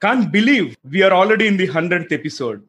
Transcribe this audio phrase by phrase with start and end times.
[0.00, 2.62] Can't believe we are already in the 100th episode.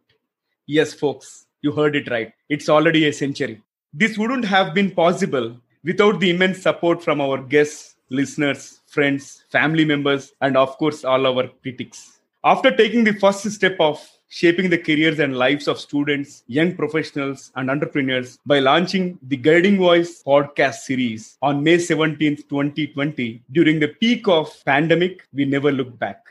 [0.66, 2.34] Yes, folks, you heard it right.
[2.50, 3.62] It's already a century.
[3.94, 9.86] This wouldn't have been possible without the immense support from our guests, listeners, friends, family
[9.86, 12.20] members, and of course, all our critics.
[12.44, 17.52] After taking the first step of shaping the careers and lives of students, young professionals,
[17.56, 23.44] and entrepreneurs by launching the Guiding Voice podcast series on May 17th, 2020.
[23.52, 26.26] During the peak of pandemic, we never looked back.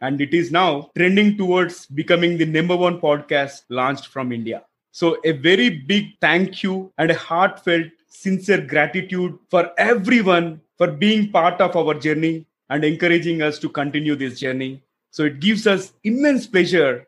[0.00, 4.64] And it is now trending towards becoming the number one podcast launched from India.
[4.92, 11.30] So a very big thank you and a heartfelt, sincere gratitude for everyone for being
[11.30, 14.82] part of our journey and encouraging us to continue this journey.
[15.10, 17.06] So it gives us immense pleasure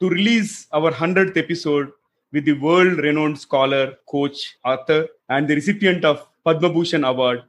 [0.00, 1.92] to release our 100th episode
[2.32, 7.42] with the world renowned scholar, coach, author, and the recipient of Padma Bhushan Award,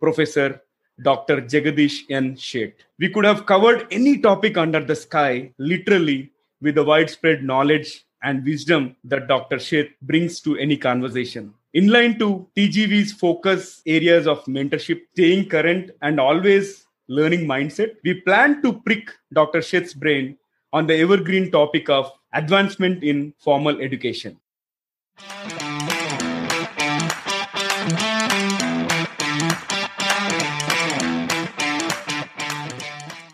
[0.00, 0.62] Professor
[1.02, 1.42] Dr.
[1.42, 2.34] Jagdish N.
[2.34, 2.74] Sheth.
[2.98, 8.44] We could have covered any topic under the sky, literally, with the widespread knowledge and
[8.44, 9.56] wisdom that Dr.
[9.56, 11.54] Sheth brings to any conversation.
[11.74, 18.20] In line to TGV's focus areas of mentorship, staying current, and always learning mindset, we
[18.22, 19.60] plan to prick Dr.
[19.60, 20.36] Sheth's brain
[20.72, 24.38] on the evergreen topic of advancement in formal education.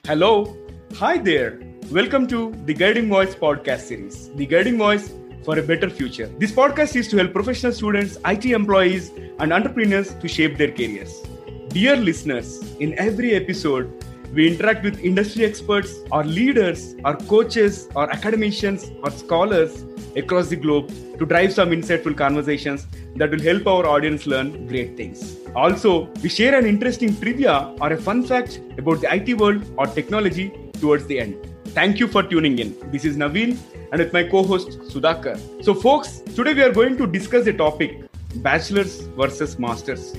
[0.06, 0.55] Hello,
[0.97, 1.58] hi there.
[1.91, 5.14] Welcome to the Guiding Voice podcast series, The Guiding Voice
[5.47, 6.27] for a Better Future.
[6.38, 11.22] This podcast is to help professional students, IT employees, and entrepreneurs to shape their careers.
[11.69, 18.10] Dear listeners, in every episode, we interact with industry experts or leaders or coaches or
[18.10, 19.84] academicians or scholars
[20.16, 24.96] across the globe to drive some insightful conversations that will help our audience learn great
[24.96, 25.36] things.
[25.54, 29.86] Also, we share an interesting trivia or a fun fact about the IT world or
[29.86, 31.36] technology towards the end.
[31.69, 32.74] Thank you for tuning in.
[32.91, 33.56] This is Naveen
[33.92, 35.38] and with my co-host Sudhakar.
[35.64, 38.00] So folks, today we are going to discuss the topic
[38.36, 40.12] bachelors versus masters.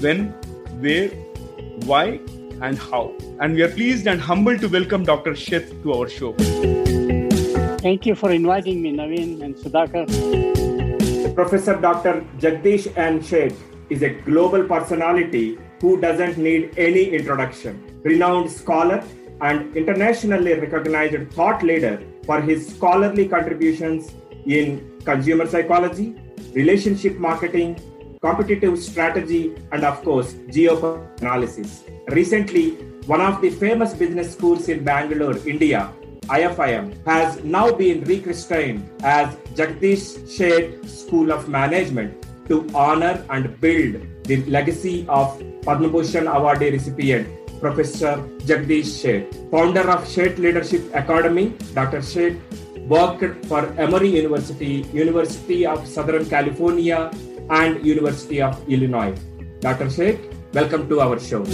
[0.00, 0.30] When,
[0.80, 1.08] where,
[1.86, 2.20] why
[2.60, 3.14] and how.
[3.40, 5.32] And we are pleased and humbled to welcome Dr.
[5.32, 6.32] Sheth to our show.
[7.78, 10.06] Thank you for inviting me, Naveen and Sudhakar.
[11.34, 12.26] Professor Dr.
[12.38, 13.20] Jagdish N.
[13.20, 13.56] Sheth
[13.88, 18.00] is a global personality who doesn't need any introduction.
[18.02, 19.02] Renowned scholar
[19.40, 24.12] and internationally recognized thought leader for his scholarly contributions
[24.44, 26.14] in consumer psychology,
[26.54, 27.80] relationship marketing,
[28.20, 31.88] competitive strategy, and of course, geoanalysis.
[32.08, 32.72] Recently,
[33.06, 35.90] one of the famous business schools in Bangalore, India,
[36.26, 40.04] IFIM, has now been rechristened as Jagdish
[40.36, 47.26] Sheth School of Management to honor and build the legacy of Padma Bhushan Awardee recipient
[47.58, 49.50] Professor Jagdish Sheth.
[49.50, 52.00] Founder of Sheth Leadership Academy, Dr.
[52.00, 52.38] Sheth
[52.86, 57.10] worked for Emory University, University of Southern California,
[57.50, 59.14] and University of Illinois.
[59.60, 59.86] Dr.
[59.86, 60.18] Sheth,
[60.54, 61.44] welcome to our show.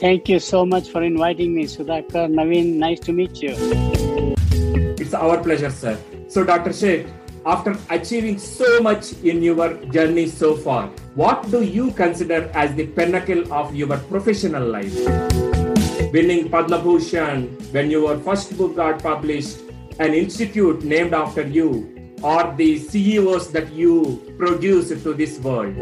[0.00, 2.28] Thank you so much for inviting me, Sudhakar.
[2.28, 3.54] Naveen, nice to meet you.
[4.98, 5.96] It's our pleasure, sir.
[6.28, 6.70] So, Dr.
[6.70, 7.08] Sheth,
[7.46, 12.86] after achieving so much in your journey so far, what do you consider as the
[12.86, 14.94] pinnacle of your professional life?
[16.12, 19.60] Winning Padma Bhushan when your first book got published,
[20.00, 25.74] an institute named after you, or the CEOs that you produce to this world?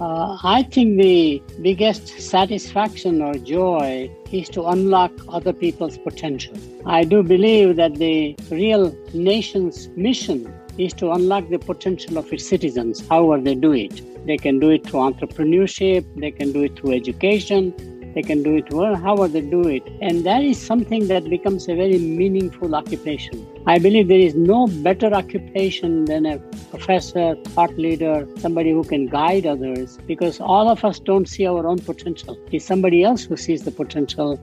[0.00, 6.54] Uh, I think the biggest satisfaction or joy is to unlock other people's potential.
[6.84, 12.46] I do believe that the real nation's mission is to unlock the potential of its
[12.46, 14.02] citizens, however they do it.
[14.26, 17.72] They can do it through entrepreneurship, they can do it through education,
[18.16, 19.86] they can do it well, how however they do it.
[20.00, 23.46] And that is something that becomes a very meaningful occupation.
[23.66, 26.38] I believe there is no better occupation than a
[26.70, 31.66] professor, thought leader, somebody who can guide others, because all of us don't see our
[31.66, 32.38] own potential.
[32.52, 34.40] It's somebody else who sees the potential.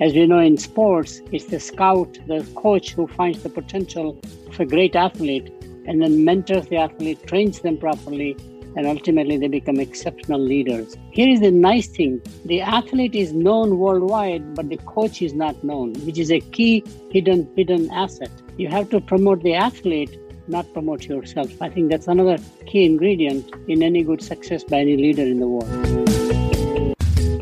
[0.00, 4.60] As we know in sports, it's the scout, the coach who finds the potential of
[4.60, 5.52] a great athlete
[5.86, 8.36] and then mentors the athlete, trains them properly,
[8.76, 10.96] and ultimately they become exceptional leaders.
[11.10, 15.64] Here is the nice thing the athlete is known worldwide, but the coach is not
[15.64, 18.30] known, which is a key hidden hidden asset.
[18.58, 21.50] You have to promote the athlete, not promote yourself.
[21.60, 25.48] I think that's another key ingredient in any good success by any leader in the
[25.48, 25.72] world.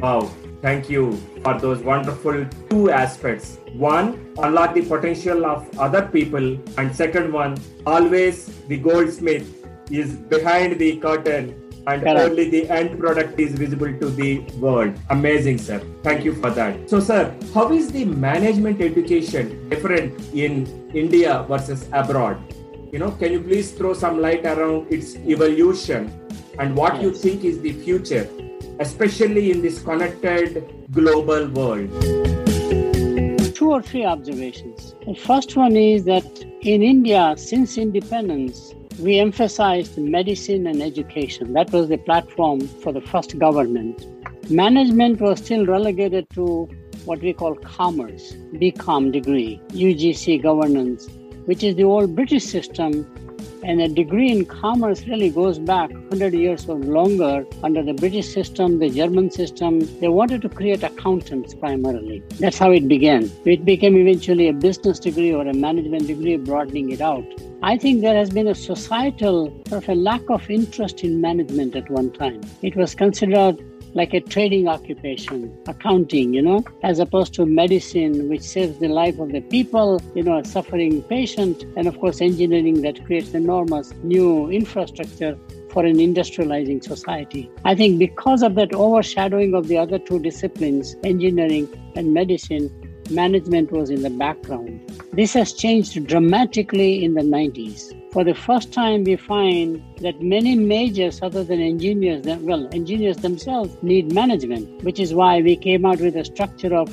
[0.01, 0.31] Wow,
[0.63, 3.59] thank you for those wonderful two aspects.
[3.73, 7.57] One, unlock the potential of other people, and second one,
[7.87, 12.31] always the goldsmith is behind the curtain and Correct.
[12.31, 14.99] only the end product is visible to the world.
[15.11, 15.81] Amazing, sir.
[16.03, 16.89] Thank you for that.
[16.89, 22.39] So, sir, how is the management education different in India versus abroad?
[22.93, 26.13] You know, can you please throw some light around its evolution
[26.59, 28.29] and what you think is the future,
[28.79, 31.91] especially in this connected global world?
[33.55, 34.95] Two or three observations.
[35.07, 36.25] The first one is that
[36.63, 41.53] in India, since independence, we emphasized medicine and education.
[41.53, 44.07] That was the platform for the first government.
[44.51, 46.69] Management was still relegated to
[47.05, 51.09] what we call commerce, BCom degree, UGC governance,
[51.47, 53.07] which is the old British system.
[53.65, 58.29] And a degree in commerce really goes back 100 years or longer under the British
[58.29, 59.81] system, the German system.
[60.01, 62.23] They wanted to create accountants primarily.
[62.39, 63.31] That's how it began.
[63.47, 67.25] It became eventually a business degree or a management degree, broadening it out.
[67.67, 71.75] I think there has been a societal sort of a lack of interest in management
[71.75, 72.43] at one time.
[72.61, 73.57] It was considered
[73.95, 79.19] like a trading occupation, accounting, you know, as opposed to medicine, which saves the life
[79.19, 83.95] of the people, you know, a suffering patient, and of course, engineering that creates enormous
[84.03, 85.39] new infrastructure
[85.71, 87.51] for an industrializing society.
[87.65, 91.67] I think because of that overshadowing of the other two disciplines, engineering
[91.97, 92.69] and medicine,
[93.11, 94.81] management was in the background.
[95.13, 97.93] This has changed dramatically in the 90s.
[98.13, 103.77] For the first time, we find that many majors, other than engineers, well, engineers themselves
[103.83, 106.89] need management, which is why we came out with a structure of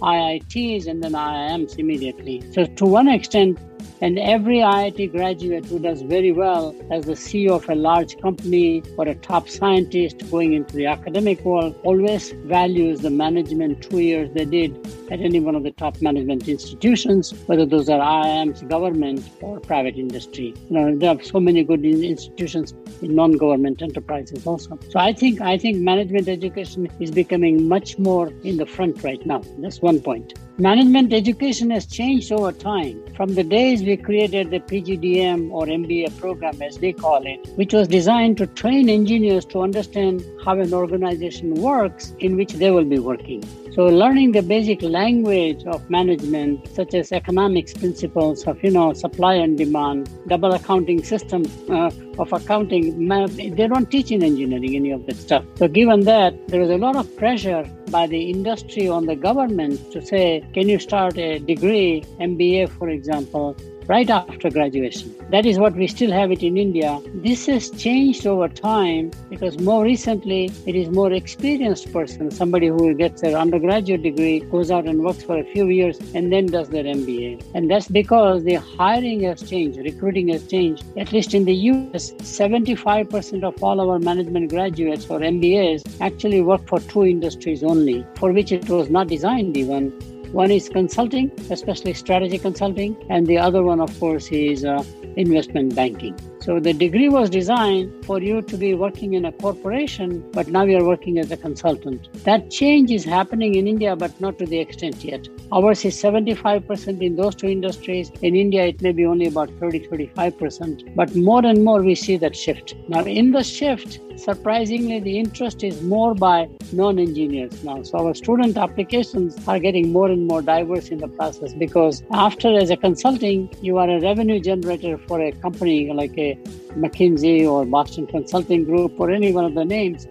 [0.00, 2.42] IITs and then IIMs immediately.
[2.52, 3.58] So, to one extent,
[4.00, 8.82] and every IIT graduate who does very well as the CEO of a large company
[8.98, 14.30] or a top scientist going into the academic world always values the management two years
[14.34, 14.76] they did
[15.10, 19.96] at any one of the top management institutions, whether those are IIMs, government, or private
[19.96, 20.54] industry.
[20.68, 24.78] You know, there are so many good institutions in non-government enterprises also.
[24.90, 29.24] So I think I think management education is becoming much more in the front right
[29.24, 29.42] now.
[29.58, 30.34] That's one point.
[30.58, 33.02] Management education has changed over time.
[33.16, 37.72] From the days we created the PGDM or MBA program, as they call it, which
[37.72, 42.84] was designed to train engineers to understand how an organization works in which they will
[42.84, 43.42] be working.
[43.74, 49.34] So learning the basic language of management, such as economics principles of you know supply
[49.34, 55.04] and demand, double accounting system uh, of accounting, they don't teach in engineering any of
[55.06, 55.44] that stuff.
[55.56, 59.90] So given that, there is a lot of pressure by the industry on the government
[59.90, 63.56] to say, can you start a degree, MBA, for example,
[63.86, 65.14] right after graduation.
[65.30, 67.00] That is what we still have it in India.
[67.14, 72.94] This has changed over time because more recently it is more experienced person, somebody who
[72.94, 76.68] gets their undergraduate degree, goes out and works for a few years and then does
[76.68, 77.44] their MBA.
[77.54, 80.84] And that's because the hiring has changed, recruiting has changed.
[80.96, 86.66] At least in the US, 75% of all our management graduates or MBAs actually work
[86.66, 89.92] for two industries only, for which it was not designed even.
[90.34, 94.82] One is consulting, especially strategy consulting, and the other one, of course, is uh,
[95.16, 96.18] investment banking.
[96.40, 100.64] So the degree was designed for you to be working in a corporation, but now
[100.64, 102.12] you're working as a consultant.
[102.24, 105.28] That change is happening in India, but not to the extent yet.
[105.52, 108.10] Ours is 75% in those two industries.
[108.20, 110.96] In India, it may be only about 30, 35%.
[110.96, 112.74] But more and more, we see that shift.
[112.88, 117.82] Now, in the shift, surprisingly, the interest is more by non engineers now.
[117.82, 122.56] So our student applications are getting more and more diverse in the process because after,
[122.56, 126.34] as a consulting, you are a revenue generator for a company like a
[126.76, 130.06] McKinsey or Boston Consulting Group or any one of the names.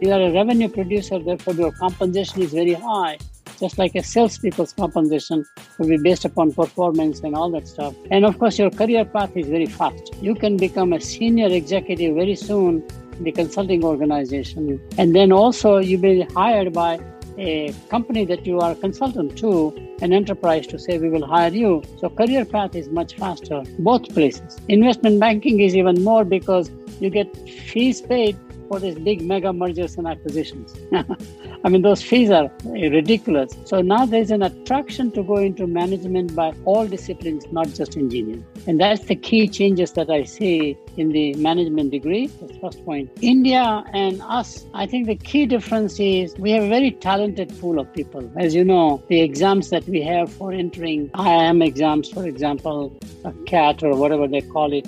[0.00, 3.18] You are a revenue producer, therefore, your compensation is very high
[3.58, 5.44] just like a salespeople's compensation
[5.78, 7.94] will be based upon performance and all that stuff.
[8.10, 10.14] And of course, your career path is very fast.
[10.20, 12.86] You can become a senior executive very soon
[13.20, 14.80] the consulting organization.
[14.98, 17.00] And then also, you may be hired by
[17.38, 21.52] a company that you are a consultant to, an enterprise to say, we will hire
[21.52, 21.82] you.
[21.98, 24.58] So, career path is much faster, both places.
[24.68, 26.70] Investment banking is even more because
[27.00, 28.36] you get fees paid
[28.68, 30.74] for these big mega mergers and acquisitions.
[31.64, 33.56] I mean, those fees are ridiculous.
[33.64, 38.44] So now there's an attraction to go into management by all disciplines, not just engineering.
[38.66, 42.26] And that's the key changes that I see in the management degree.
[42.26, 43.10] That's first point.
[43.20, 47.78] India and us, I think the key difference is we have a very talented pool
[47.78, 48.30] of people.
[48.36, 53.32] As you know, the exams that we have for entering IIM exams, for example, a
[53.46, 54.86] CAT or whatever they call it,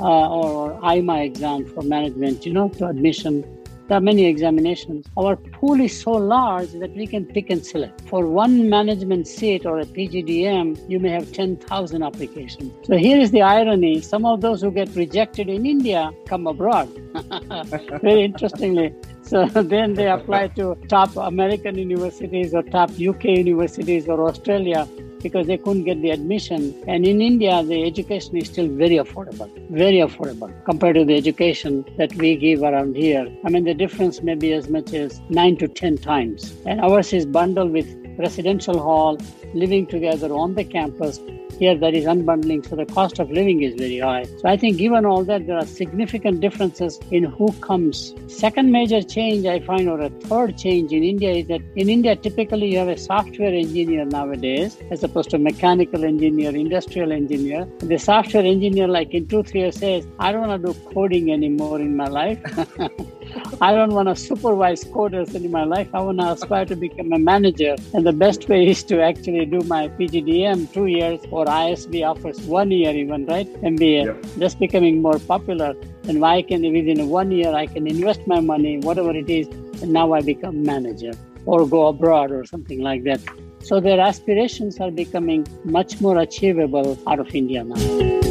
[0.00, 3.44] uh, or, or IMA exam for management, you know, to admission
[3.90, 5.08] There are many examinations.
[5.18, 8.02] Our pool is so large that we can pick and select.
[8.08, 12.72] For one management seat or a PGDM, you may have 10,000 applications.
[12.86, 14.00] So here is the irony.
[14.00, 16.88] Some of those who get rejected in India come abroad.
[18.00, 18.94] Very interestingly.
[19.30, 24.88] So then they apply to top American universities or top UK universities or Australia
[25.22, 26.74] because they couldn't get the admission.
[26.88, 31.84] And in India, the education is still very affordable, very affordable compared to the education
[31.96, 33.28] that we give around here.
[33.44, 36.52] I mean, the difference may be as much as nine to 10 times.
[36.66, 37.86] And ours is bundled with
[38.18, 39.16] residential hall,
[39.54, 41.20] living together on the campus,
[41.60, 44.24] here that is unbundling, so the cost of living is very high.
[44.24, 48.14] So I think given all that, there are significant differences in who comes.
[48.28, 52.16] Second major change I find, or a third change in India is that in India,
[52.16, 57.68] typically you have a software engineer nowadays, as opposed to mechanical engineer, industrial engineer.
[57.80, 61.32] The software engineer, like in two, three years, says, I don't want to do coding
[61.32, 62.40] anymore in my life.
[63.60, 65.88] I don't want to supervise coders in my life.
[65.94, 67.76] I want to aspire to become a manager.
[67.94, 72.40] And the best way is to actually do my PGDM two years or ISB offers
[72.42, 73.48] one year even, right?
[73.62, 74.04] MBA.
[74.06, 74.26] Yep.
[74.38, 75.74] Just becoming more popular.
[76.08, 79.46] And why can within one year I can invest my money, whatever it is,
[79.82, 81.12] and now I become manager
[81.46, 83.20] or go abroad or something like that.
[83.62, 88.29] So their aspirations are becoming much more achievable out of India now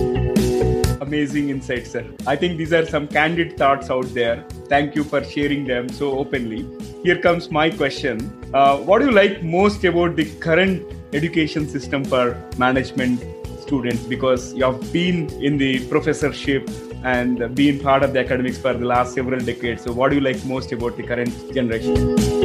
[1.02, 2.06] amazing insights, sir.
[2.28, 4.46] I think these are some candid thoughts out there.
[4.68, 6.68] Thank you for sharing them so openly.
[7.04, 8.20] Here comes my question.
[8.54, 13.24] Uh, what do you like most about the current education system for management
[13.62, 14.04] students?
[14.04, 16.70] Because you have been in the professorship
[17.04, 19.84] and been part of the academics for the last several decades.
[19.84, 22.39] So, what do you like most about the current generation?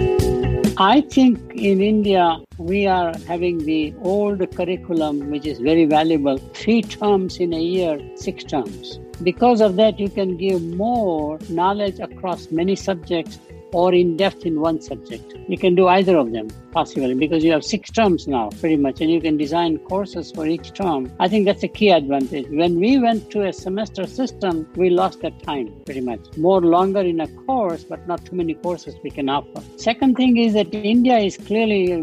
[0.77, 6.83] I think in India, we are having the old curriculum, which is very valuable, three
[6.83, 8.99] terms in a year, six terms.
[9.23, 13.39] Because of that, you can give more knowledge across many subjects
[13.75, 15.35] or in depth in one subject.
[15.49, 19.01] You can do either of them possibly because you have six terms now, pretty much,
[19.01, 21.11] and you can design courses for each term.
[21.21, 22.47] I think that's a key advantage.
[22.49, 26.37] When we went to a semester system, we lost that time pretty much.
[26.37, 29.63] More longer in a course, but not too many courses we can offer.
[29.77, 32.03] Second thing is that India is clearly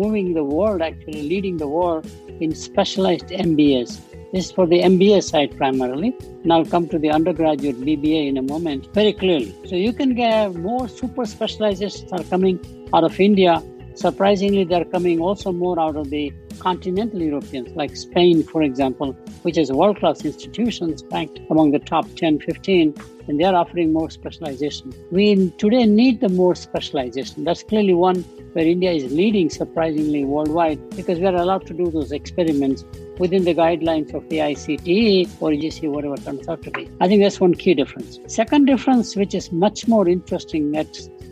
[0.00, 2.08] moving the world, actually leading the world
[2.40, 4.00] in specialized MBAs.
[4.30, 8.36] This is for the MBA side primarily, and I'll come to the undergraduate BBA in
[8.36, 9.56] a moment very clearly.
[9.66, 12.60] So you can get more super specializations are coming
[12.92, 13.62] out of India.
[13.94, 19.12] Surprisingly, they're coming also more out of the continental Europeans, like Spain, for example,
[19.44, 22.94] which has world class institutions ranked among the top 10, 15,
[23.28, 24.92] and they're offering more specialization.
[25.10, 27.44] We today need the more specialization.
[27.44, 31.90] That's clearly one where India is leading surprisingly worldwide because we are allowed to do
[31.90, 32.84] those experiments
[33.18, 36.88] within the guidelines of the AICTE or UGC, whatever turns out to be.
[37.00, 38.18] I think that's one key difference.
[38.26, 40.88] Second difference, which is much more interesting at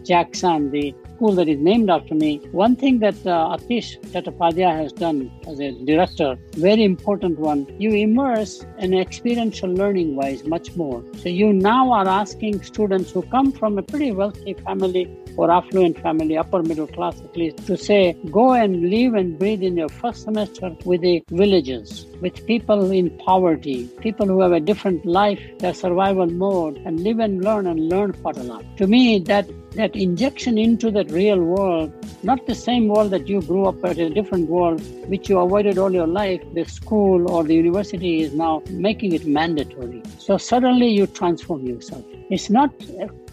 [0.09, 2.39] JAGSOM, the school that is named after me.
[2.53, 7.91] One thing that uh, Atish Chattopadhyay has done as a director, very important one, you
[7.91, 11.03] immerse in experiential learning wise much more.
[11.17, 15.05] So you now are asking students who come from a pretty wealthy family
[15.37, 19.63] or affluent family, upper middle class at least, to say, go and live and breathe
[19.63, 24.61] in your first semester with the villages, with people in poverty, people who have a
[24.61, 28.65] different life, their survival mode, and live and learn and learn quite a lot.
[28.79, 31.92] To me, that that injection into that real world,
[32.23, 35.78] not the same world that you grew up at, a different world which you avoided
[35.78, 40.02] all your life, the school or the university is now making it mandatory.
[40.18, 42.04] So suddenly you transform yourself.
[42.30, 42.73] It's not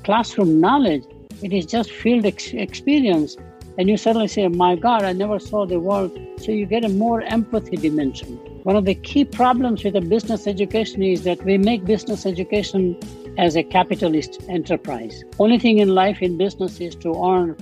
[0.04, 1.04] classroom knowledge,
[1.42, 3.38] it is just field ex- experience.
[3.78, 6.12] And you suddenly say, My God, I never saw the world.
[6.38, 8.38] So you get a more empathy dimension.
[8.64, 12.98] One of the key problems with a business education is that we make business education
[13.38, 15.24] as a capitalist enterprise.
[15.40, 17.56] Only thing in life in business is to earn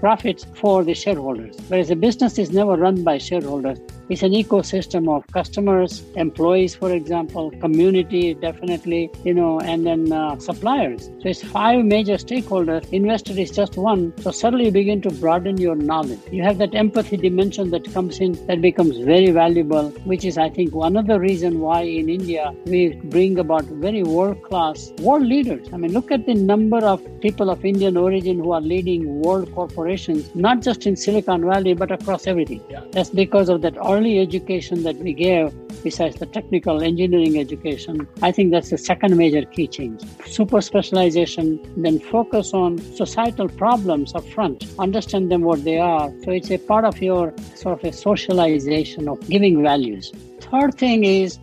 [0.00, 1.56] profits for the shareholders.
[1.68, 3.78] Whereas a business is never run by shareholders.
[4.10, 10.38] It's an ecosystem of customers, employees, for example, community, definitely, you know, and then uh,
[10.38, 11.06] suppliers.
[11.22, 12.86] So it's five major stakeholders.
[12.92, 14.12] Investor is just one.
[14.20, 16.20] So suddenly you begin to broaden your knowledge.
[16.30, 20.50] You have that empathy dimension that comes in that becomes very valuable, which is, I
[20.50, 25.24] think, one of the reason why in India we bring about very world class world
[25.24, 25.66] leaders.
[25.72, 29.52] I mean, look at the number of people of Indian origin who are leading world
[29.54, 32.62] corporations, not just in Silicon Valley, but across everything.
[32.68, 32.84] Yeah.
[32.92, 35.52] That's because of that early education that we gave,
[35.82, 38.06] besides the technical engineering education.
[38.22, 40.02] I think that's the second major key change.
[40.26, 46.10] Super specialization, then focus on societal problems up front, understand them what they are.
[46.24, 50.12] So it's a part of your sort of a socialization of giving values.
[50.40, 51.38] Third thing is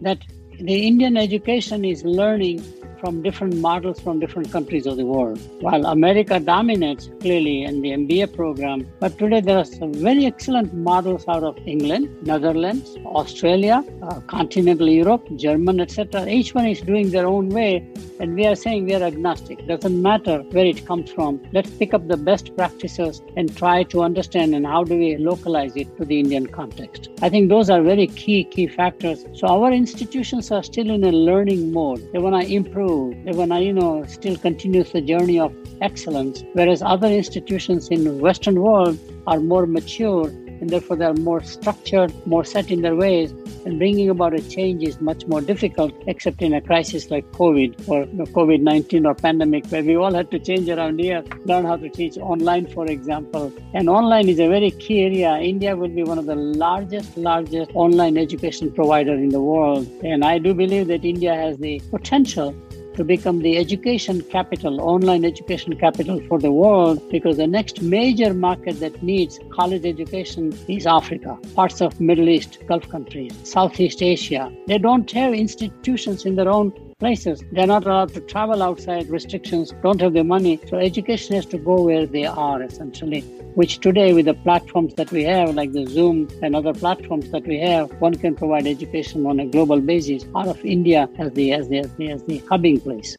[0.00, 0.18] that
[0.58, 2.64] the Indian education is learning
[3.00, 5.38] from different models from different countries of the world.
[5.60, 10.72] While America dominates clearly in the MBA program, but today there are some very excellent
[10.74, 16.26] models out of England, Netherlands, Australia, uh, continental Europe, German, etc.
[16.28, 17.72] Each one is doing their own way,
[18.20, 19.66] and we are saying we are agnostic.
[19.66, 21.40] Doesn't matter where it comes from.
[21.52, 25.76] Let's pick up the best practices and try to understand and how do we localize
[25.76, 27.10] it to the Indian context.
[27.22, 29.24] I think those are very key key factors.
[29.34, 32.00] So our institutions are still in a learning mode.
[32.12, 32.85] They want to improve.
[32.86, 38.98] They you know still continues the journey of excellence, whereas other institutions in Western world
[39.26, 43.32] are more mature and therefore they're more structured, more set in their ways.
[43.64, 47.88] And bringing about a change is much more difficult, except in a crisis like COVID
[47.88, 51.76] or COVID 19 or pandemic, where we all had to change around here, learn how
[51.76, 53.52] to teach online, for example.
[53.74, 55.36] And online is a very key area.
[55.38, 59.86] India will be one of the largest, largest online education provider in the world.
[60.04, 62.54] And I do believe that India has the potential
[62.96, 68.34] to become the education capital, online education capital for the world, because the next major
[68.34, 74.52] market that needs college education is Africa, parts of Middle East, Gulf countries, Southeast Asia.
[74.66, 77.44] They don't have institutions in their own places.
[77.52, 80.58] They're not allowed to travel outside restrictions, don't have the money.
[80.66, 83.20] So education has to go where they are essentially,
[83.54, 87.46] which today with the platforms that we have, like the Zoom and other platforms that
[87.46, 91.52] we have, one can provide education on a global basis out of India as the
[91.52, 93.14] as the as the, as the hubbing place.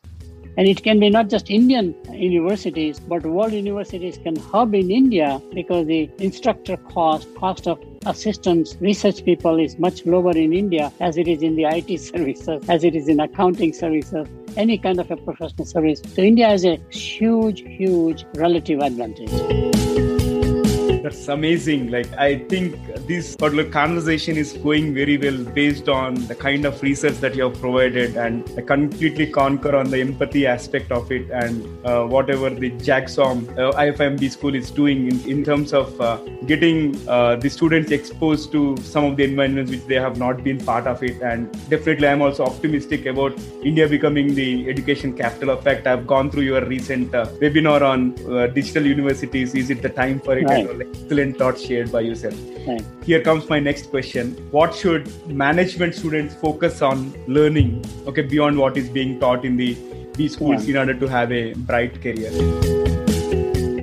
[0.58, 5.40] And it can be not just Indian universities, but world universities can hub in India
[5.54, 11.18] because the instructor cost, cost of assistants, research people is much lower in India as
[11.18, 15.12] it is in the IT services, as it is in accounting services, any kind of
[15.12, 16.02] a professional service.
[16.16, 20.17] So India has a huge, huge relative advantage.
[21.08, 21.90] That's amazing.
[21.90, 22.76] Like, I think
[23.08, 27.44] this particular conversation is going very well based on the kind of research that you
[27.44, 32.50] have provided, and I completely concur on the empathy aspect of it and uh, whatever
[32.50, 37.50] the JAGSOM uh, IFMB school is doing in, in terms of uh, getting uh, the
[37.50, 41.22] students exposed to some of the environments which they have not been part of it.
[41.22, 43.32] And definitely, I'm also optimistic about
[43.64, 45.56] India becoming the education capital.
[45.56, 49.56] In fact, I've gone through your recent uh, webinar on uh, digital universities.
[49.56, 50.44] Is it the time for it?
[50.44, 52.36] Right excellent thoughts shared by yourself.
[53.04, 54.32] Here comes my next question.
[54.52, 59.78] What should management students focus on learning, okay, beyond what is being taught in the
[60.16, 60.72] these schools yeah.
[60.72, 62.32] in order to have a bright career?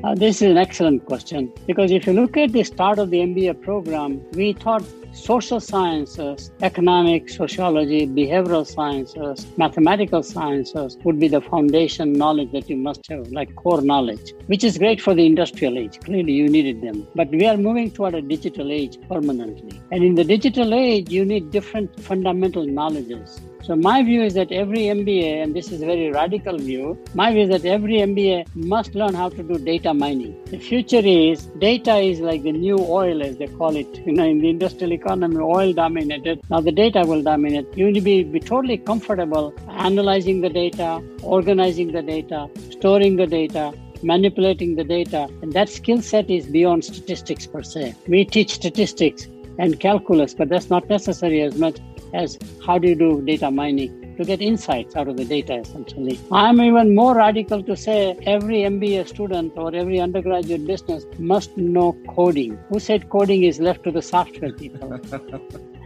[0.04, 3.18] Uh, this is an excellent question because if you look at the start of the
[3.18, 4.82] MBA program, we thought
[5.14, 12.76] social sciences, economic, sociology, behavioral sciences, mathematical sciences would be the foundation knowledge that you
[12.76, 16.00] must have, like core knowledge, which is great for the industrial age.
[16.00, 17.06] Clearly, you needed them.
[17.14, 19.80] But we are moving toward a digital age permanently.
[19.92, 23.40] And in the digital age, you need different fundamental knowledges.
[23.66, 27.32] So my view is that every MBA, and this is a very radical view, my
[27.32, 30.36] view is that every MBA must learn how to do data mining.
[30.50, 33.88] The future is data is like the new oil, as they call it.
[34.04, 36.42] You know, in the industrial economy, oil dominated.
[36.50, 37.66] Now the data will dominate.
[37.74, 43.26] You need to be, be totally comfortable analyzing the data, organizing the data, storing the
[43.26, 43.72] data,
[44.02, 45.26] manipulating the data.
[45.40, 47.94] And that skill set is beyond statistics per se.
[48.08, 49.26] We teach statistics
[49.58, 51.78] and calculus, but that's not necessary as much
[52.14, 56.18] as how do you do data mining to get insights out of the data essentially.
[56.30, 61.96] I'm even more radical to say every MBA student or every undergraduate business must know
[62.08, 62.58] coding.
[62.68, 65.00] Who said coding is left to the software people?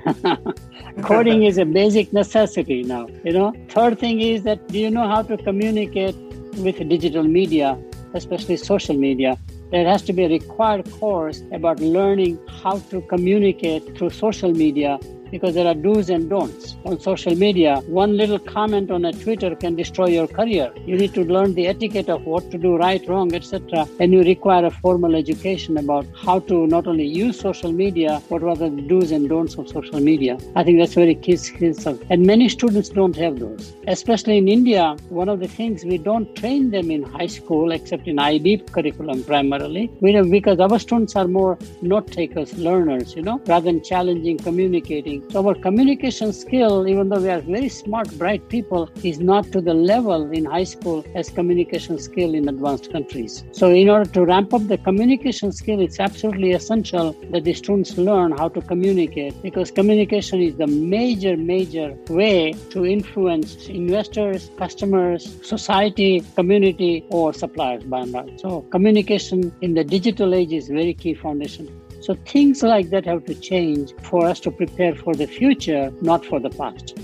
[1.03, 3.09] coding is a basic necessity now.
[3.25, 6.17] You know, third thing is that do you know how to communicate
[6.59, 7.79] with digital media,
[8.15, 9.39] especially social media?
[9.71, 14.99] There has to be a required course about learning how to communicate through social media
[15.31, 17.81] because there are do's and don'ts on social media.
[17.87, 20.73] One little comment on a Twitter can destroy your career.
[20.87, 23.87] You need to learn the etiquette of what to do right, wrong, etc.
[24.01, 28.43] And you require a formal education about how to not only use social media, but
[28.43, 30.39] what are the do's and don'ts of social media.
[30.57, 31.87] I think that's very key skills.
[31.87, 33.73] And many students don't have those.
[33.87, 38.07] Especially in India, one of the things we don't train them in high school, except
[38.07, 43.41] in IB curriculum primarily, we because our students are more note takers, learners, you know,
[43.47, 48.49] rather than challenging, communicating so our communication skill, even though we are very smart, bright
[48.49, 53.45] people, is not to the level in high school as communication skill in advanced countries.
[53.53, 57.97] So in order to ramp up the communication skill, it's absolutely essential that the students
[57.99, 65.39] learn how to communicate because communication is the major, major way to influence investors, customers,
[65.43, 68.41] society, community, or suppliers by and large.
[68.41, 71.69] So communication in the digital age is very key foundation.
[72.09, 76.25] So things like that have to change for us to prepare for the future, not
[76.25, 76.97] for the past.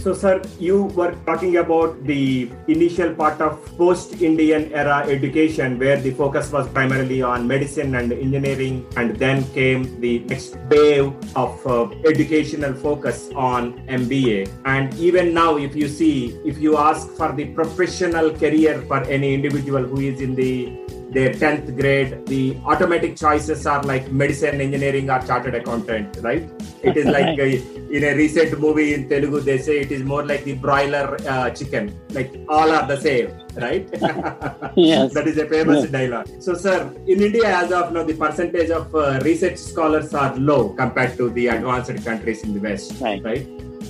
[0.00, 6.00] So, sir, you were talking about the initial part of post Indian era education where
[6.00, 11.66] the focus was primarily on medicine and engineering, and then came the next wave of
[11.66, 14.48] uh, educational focus on MBA.
[14.64, 19.34] And even now, if you see, if you ask for the professional career for any
[19.34, 20.72] individual who is in the
[21.16, 26.44] their 10th grade the automatic choices are like medicine engineering or chartered accountant right?
[26.88, 27.48] It is like a,
[27.96, 31.48] in a recent movie in telugu they say it is more like the broiler uh,
[31.58, 31.84] chicken.
[32.18, 33.28] Like all are the same
[33.66, 33.84] right?
[34.90, 35.12] Yes.
[35.16, 35.90] That is a famous Yes.
[35.98, 36.28] dialogue.
[36.46, 36.78] So sir
[37.12, 41.24] in india as of now the percentage of uh, research scholars are low compared to
[41.38, 43.22] the advanced countries in the west Right.
[43.28, 43.46] right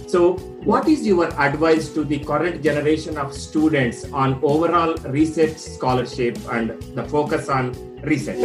[0.07, 6.39] so what is your advice to the current generation of students on overall research scholarship
[6.53, 8.39] and the focus on research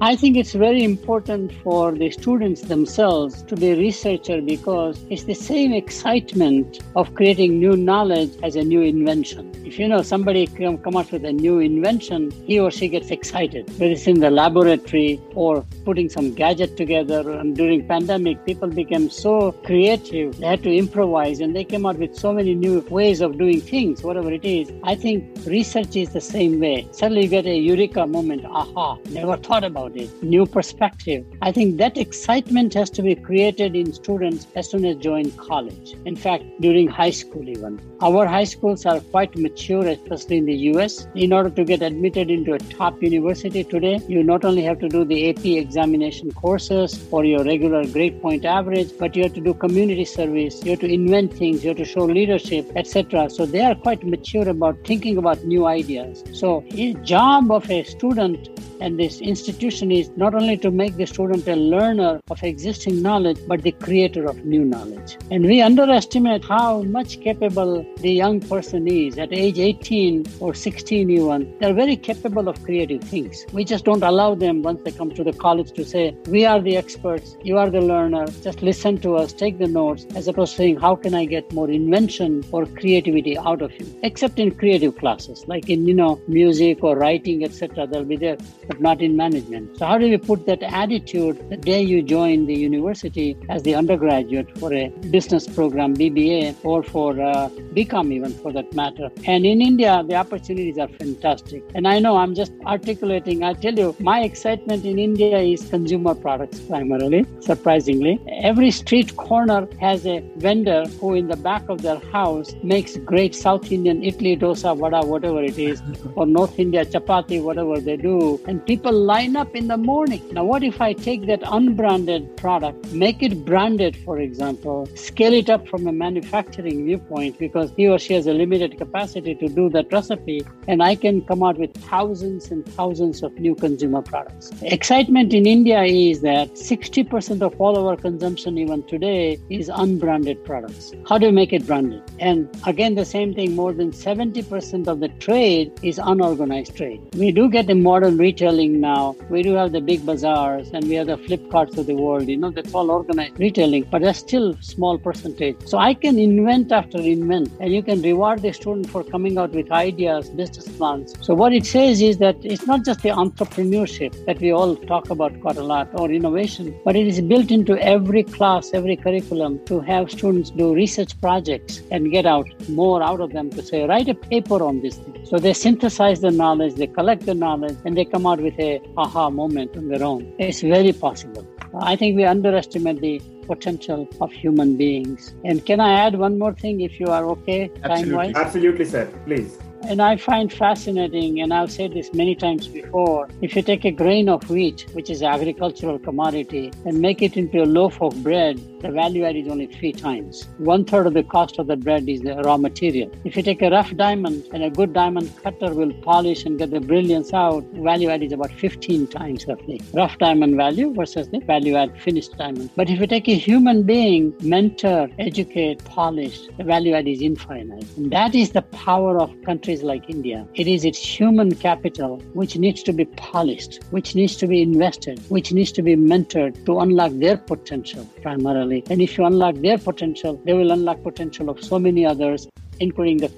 [0.00, 5.34] I think it's very important for the students themselves to be researcher because it's the
[5.34, 9.50] same excitement of creating new knowledge as a new invention.
[9.64, 13.10] If you know somebody come, come up with a new invention, he or she gets
[13.10, 13.68] excited.
[13.78, 17.30] Whether it's in the laboratory or putting some gadget together.
[17.30, 20.36] And during pandemic, people became so creative.
[20.38, 23.60] They had to improvise and they came out with so many new ways of doing
[23.60, 24.70] things, whatever it is.
[24.82, 26.86] I think research is the same way.
[26.92, 28.44] Suddenly you get a eureka moment.
[28.44, 30.10] Aha, never thought about it.
[30.22, 31.24] New perspective.
[31.40, 35.94] I think that excitement has to be created in students as soon as join college.
[36.04, 37.80] In fact, during high school even.
[38.02, 41.06] Our high schools are quite mature, especially in the US.
[41.14, 44.88] In order to get admitted into a top university today, you not only have to
[44.88, 49.40] do the AP examination courses or your regular grade point average, but you have to
[49.40, 53.30] do community service, you have to invent things, you have to show leadership, etc.
[53.30, 56.22] So they are quite mature about thinking about new ideas.
[56.32, 58.48] So the job of a student
[58.80, 63.38] and this institution is not only to make the student a learner of existing knowledge,
[63.46, 65.16] but the creator of new knowledge.
[65.30, 69.18] And we underestimate how much capable the young person is.
[69.18, 73.44] At 18 or 16 even, they're very capable of creative things.
[73.52, 76.60] We just don't allow them once they come to the college to say, we are
[76.60, 80.52] the experts, you are the learner, just listen to us, take the notes, as opposed
[80.52, 83.86] to saying, how can I get more invention or creativity out of you?
[84.02, 87.86] Except in creative classes, like in, you know, music or writing, etc.
[87.86, 88.36] They'll be there
[88.68, 89.78] but not in management.
[89.78, 93.74] So, how do we put that attitude the day you join the university as the
[93.74, 99.08] undergraduate for a business program, BBA, or for uh, BCom, even for that matter?
[99.26, 101.62] And in India, the opportunities are fantastic.
[101.74, 106.14] And I know I'm just articulating, I tell you, my excitement in India is consumer
[106.14, 108.20] products primarily, surprisingly.
[108.42, 113.34] Every street corner has a vendor who, in the back of their house, makes great
[113.34, 115.82] South Indian idli, dosa, vada, whatever it is,
[116.14, 118.40] or North India chapati, whatever they do.
[118.46, 120.22] And people line up in the morning.
[120.32, 125.48] Now, what if I take that unbranded product, make it branded, for example, scale it
[125.48, 129.70] up from a manufacturing viewpoint because he or she has a limited capacity to do
[129.70, 134.50] that recipe, and I can come out with thousands and thousands of new consumer products.
[134.62, 140.92] Excitement in India is that 60% of all our consumption, even today, is unbranded products.
[141.08, 142.02] How do you make it branded?
[142.18, 147.00] And again, the same thing more than 70% of the trade is unorganized trade.
[147.16, 149.16] We do get the modern retailing now.
[149.30, 152.28] We do have the big bazaars and we have the Flipkarts of the world.
[152.28, 155.56] You know, that's all organized retailing, but that's still small percentage.
[155.66, 159.52] So I can invent after invent, and you can reward the student for coming out
[159.58, 161.14] with ideas, business plans.
[161.26, 165.08] So what it says is that it's not just the entrepreneurship that we all talk
[165.08, 169.64] about quite a lot or innovation, but it is built into every class, every curriculum
[169.66, 173.84] to have students do research projects and get out more out of them to say,
[173.86, 175.24] write a paper on this thing.
[175.24, 178.80] So they synthesize the knowledge, they collect the knowledge, and they come out with a
[178.96, 180.34] aha moment on their own.
[180.40, 181.46] It's very possible.
[181.80, 185.34] I think we underestimate the potential of human beings.
[185.44, 188.14] And can I add one more thing if you are okay time Absolutely.
[188.14, 188.34] wise?
[188.36, 193.54] absolutely sir please And I find fascinating, and I've said this many times before if
[193.54, 197.68] you take a grain of wheat, which is agricultural commodity, and make it into a
[197.78, 200.46] loaf of bread, the value add is only three times.
[200.58, 203.10] One third of the cost of the bread is the raw material.
[203.24, 206.70] If you take a rough diamond and a good diamond cutter will polish and get
[206.70, 209.80] the brilliance out, value add is about 15 times roughly.
[209.94, 212.68] Rough diamond value versus the value add finished diamond.
[212.76, 217.86] But if you take a human being, mentor, educate, polish, the value add is infinite.
[217.96, 220.46] And that is the power of countries like India.
[220.52, 225.20] It is its human capital which needs to be polished, which needs to be invested,
[225.30, 228.73] which needs to be mentored to unlock their potential primarily.
[228.90, 232.48] And if you unlock their potential, they will unlock potential of so many others
[232.80, 233.30] including the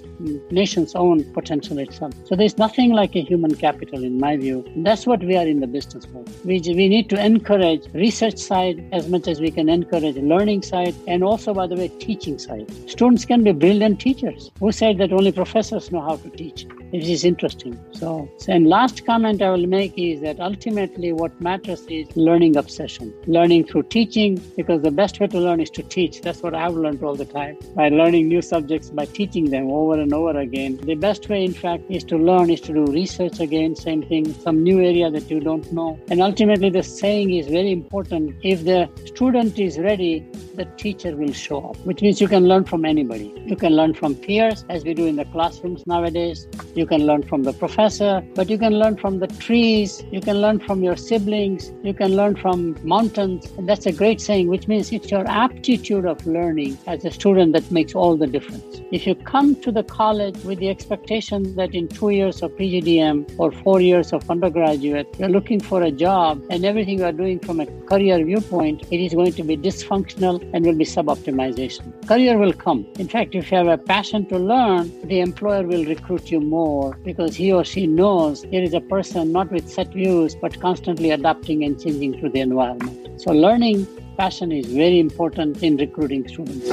[0.51, 2.15] nation's own potential itself.
[2.25, 4.65] So there's nothing like a human capital in my view.
[4.77, 6.25] That's what we are in the business for.
[6.45, 10.95] We, we need to encourage research side as much as we can encourage learning side
[11.07, 12.71] and also, by the way, teaching side.
[12.89, 14.51] Students can be brilliant teachers.
[14.61, 16.67] Who said that only professors know how to teach?
[16.97, 17.79] It is interesting.
[17.93, 23.13] So, and last comment I will make is that ultimately what matters is learning obsession.
[23.27, 26.23] Learning through teaching, because the best way to learn is to teach.
[26.23, 30.01] That's what I've learned all the time by learning new subjects, by teaching them over
[30.01, 30.79] and over again.
[30.79, 34.33] The best way, in fact, is to learn, is to do research again, same thing,
[34.33, 36.01] some new area that you don't know.
[36.09, 38.37] And ultimately, the saying is very important.
[38.43, 42.65] If the student is ready, the teacher will show up, which means you can learn
[42.65, 43.35] from anybody.
[43.45, 46.49] You can learn from peers, as we do in the classrooms nowadays.
[46.75, 50.03] You can learn from the professor, but you can learn from the trees.
[50.11, 51.73] You can learn from your siblings.
[51.83, 53.47] You can learn from mountains.
[53.59, 57.53] And that's a great saying, which means it's your aptitude of learning as a student
[57.55, 58.81] that makes all the difference.
[58.93, 63.35] If you come to the college with the expectation that in two years of PGDM
[63.39, 67.39] or four years of undergraduate, you're looking for a job and everything you are doing
[67.41, 71.85] from a career viewpoint, it is going to be dysfunctional and will be sub-optimization.
[72.07, 72.87] Career will come.
[72.99, 76.66] In fact, if you have a passion to learn, the employer will recruit you more
[77.05, 81.11] because he or she knows there is a person not with set views but constantly
[81.11, 83.21] adapting and changing to the environment.
[83.21, 86.71] So learning passion is very important in recruiting students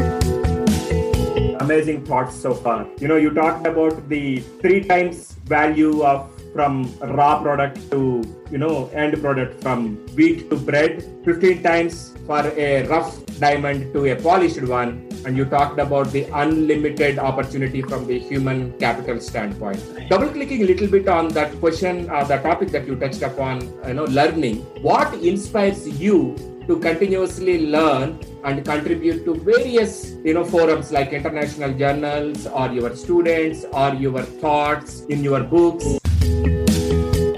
[1.63, 2.85] amazing thoughts so far.
[2.99, 8.57] You know, you talked about the three times value of from raw product to you
[8.57, 11.03] know end product from wheat to bread.
[11.25, 15.09] 15 times for a rough diamond to a polished one.
[15.25, 19.81] And you talked about the unlimited opportunity from the human capital standpoint.
[20.09, 23.61] Double clicking a little bit on that question uh, the topic that you touched upon
[23.87, 24.57] you know learning.
[24.81, 26.35] What inspires you
[26.67, 32.95] to continuously learn and contribute to various you know forums like international journals or your
[32.95, 35.99] students or your thoughts in your books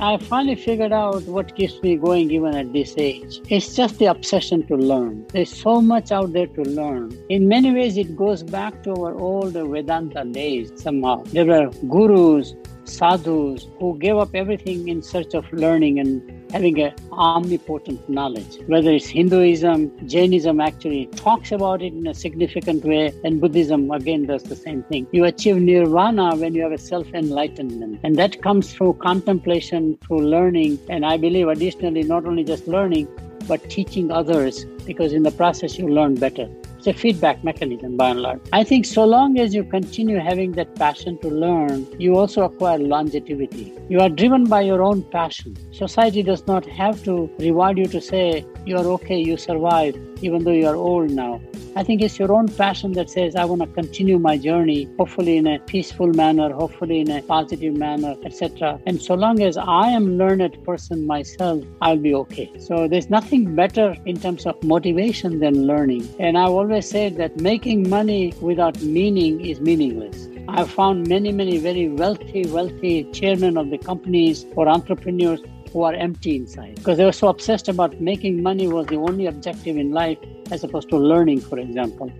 [0.05, 3.41] I finally figured out what keeps me going even at this age.
[3.49, 5.25] It's just the obsession to learn.
[5.29, 7.17] There's so much out there to learn.
[7.29, 11.23] In many ways, it goes back to our old Vedanta days somehow.
[11.23, 12.53] There were gurus,
[12.87, 18.59] sadhus who gave up everything in search of learning and having an omnipotent knowledge.
[18.67, 24.25] Whether it's Hinduism, Jainism actually talks about it in a significant way, and Buddhism again
[24.25, 25.07] does the same thing.
[25.11, 30.21] You achieve nirvana when you have a self enlightenment, and that comes through contemplation, through
[30.21, 33.07] learning, and I believe additionally, not only just learning,
[33.47, 36.49] but teaching others because in the process you learn better.
[36.85, 38.41] It's a feedback mechanism by and large.
[38.53, 42.77] I think so long as you continue having that passion to learn, you also acquire
[42.77, 43.73] longevity.
[43.89, 45.55] You are driven by your own passion.
[45.73, 50.43] Society does not have to reward you to say, you are okay, you survive, even
[50.43, 51.41] though you are old now.
[51.77, 55.35] I think it's your own passion that says, I want to continue my journey, hopefully
[55.37, 58.79] in a peaceful manner, hopefully in a positive manner, etc.
[58.85, 62.49] And so long as I am learned person myself, I'll be okay.
[62.59, 66.07] So there's nothing better in terms of motivation than learning.
[66.17, 70.27] And I've always said that making money without meaning is meaningless.
[70.47, 75.93] I've found many, many very wealthy, wealthy chairmen of the companies or entrepreneurs who are
[75.93, 79.91] empty inside because they were so obsessed about making money was the only objective in
[79.91, 80.17] life
[80.51, 82.11] as opposed to learning, for example.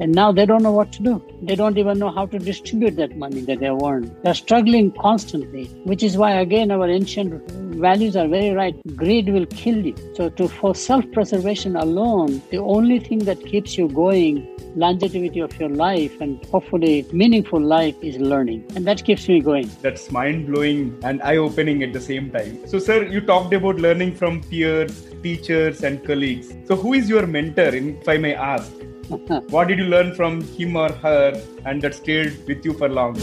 [0.00, 1.22] And now they don't know what to do.
[1.42, 4.14] They don't even know how to distribute that money that they have earned.
[4.22, 7.50] They're struggling constantly, which is why, again, our ancient
[7.80, 8.74] values are very right.
[8.96, 9.94] Greed will kill you.
[10.14, 15.58] So, to, for self preservation alone, the only thing that keeps you going, longevity of
[15.60, 18.64] your life and hopefully meaningful life, is learning.
[18.74, 19.70] And that keeps me going.
[19.82, 22.66] That's mind blowing and eye opening at the same time.
[22.66, 26.54] So, sir, you talked about learning from peers, teachers, and colleagues.
[26.66, 28.72] So, who is your mentor, if I may ask?
[29.50, 33.16] what did you learn from him or her and that stayed with you for long?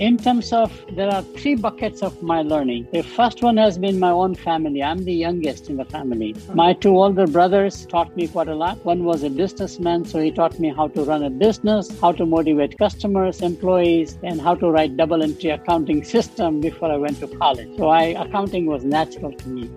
[0.00, 2.88] In terms of, there are three buckets of my learning.
[2.90, 4.82] The first one has been my own family.
[4.82, 6.34] I'm the youngest in the family.
[6.54, 8.82] My two older brothers taught me quite a lot.
[8.82, 12.24] One was a businessman, so he taught me how to run a business, how to
[12.24, 17.28] motivate customers, employees, and how to write double entry accounting system before I went to
[17.28, 17.68] college.
[17.76, 19.70] So I, accounting was natural to me.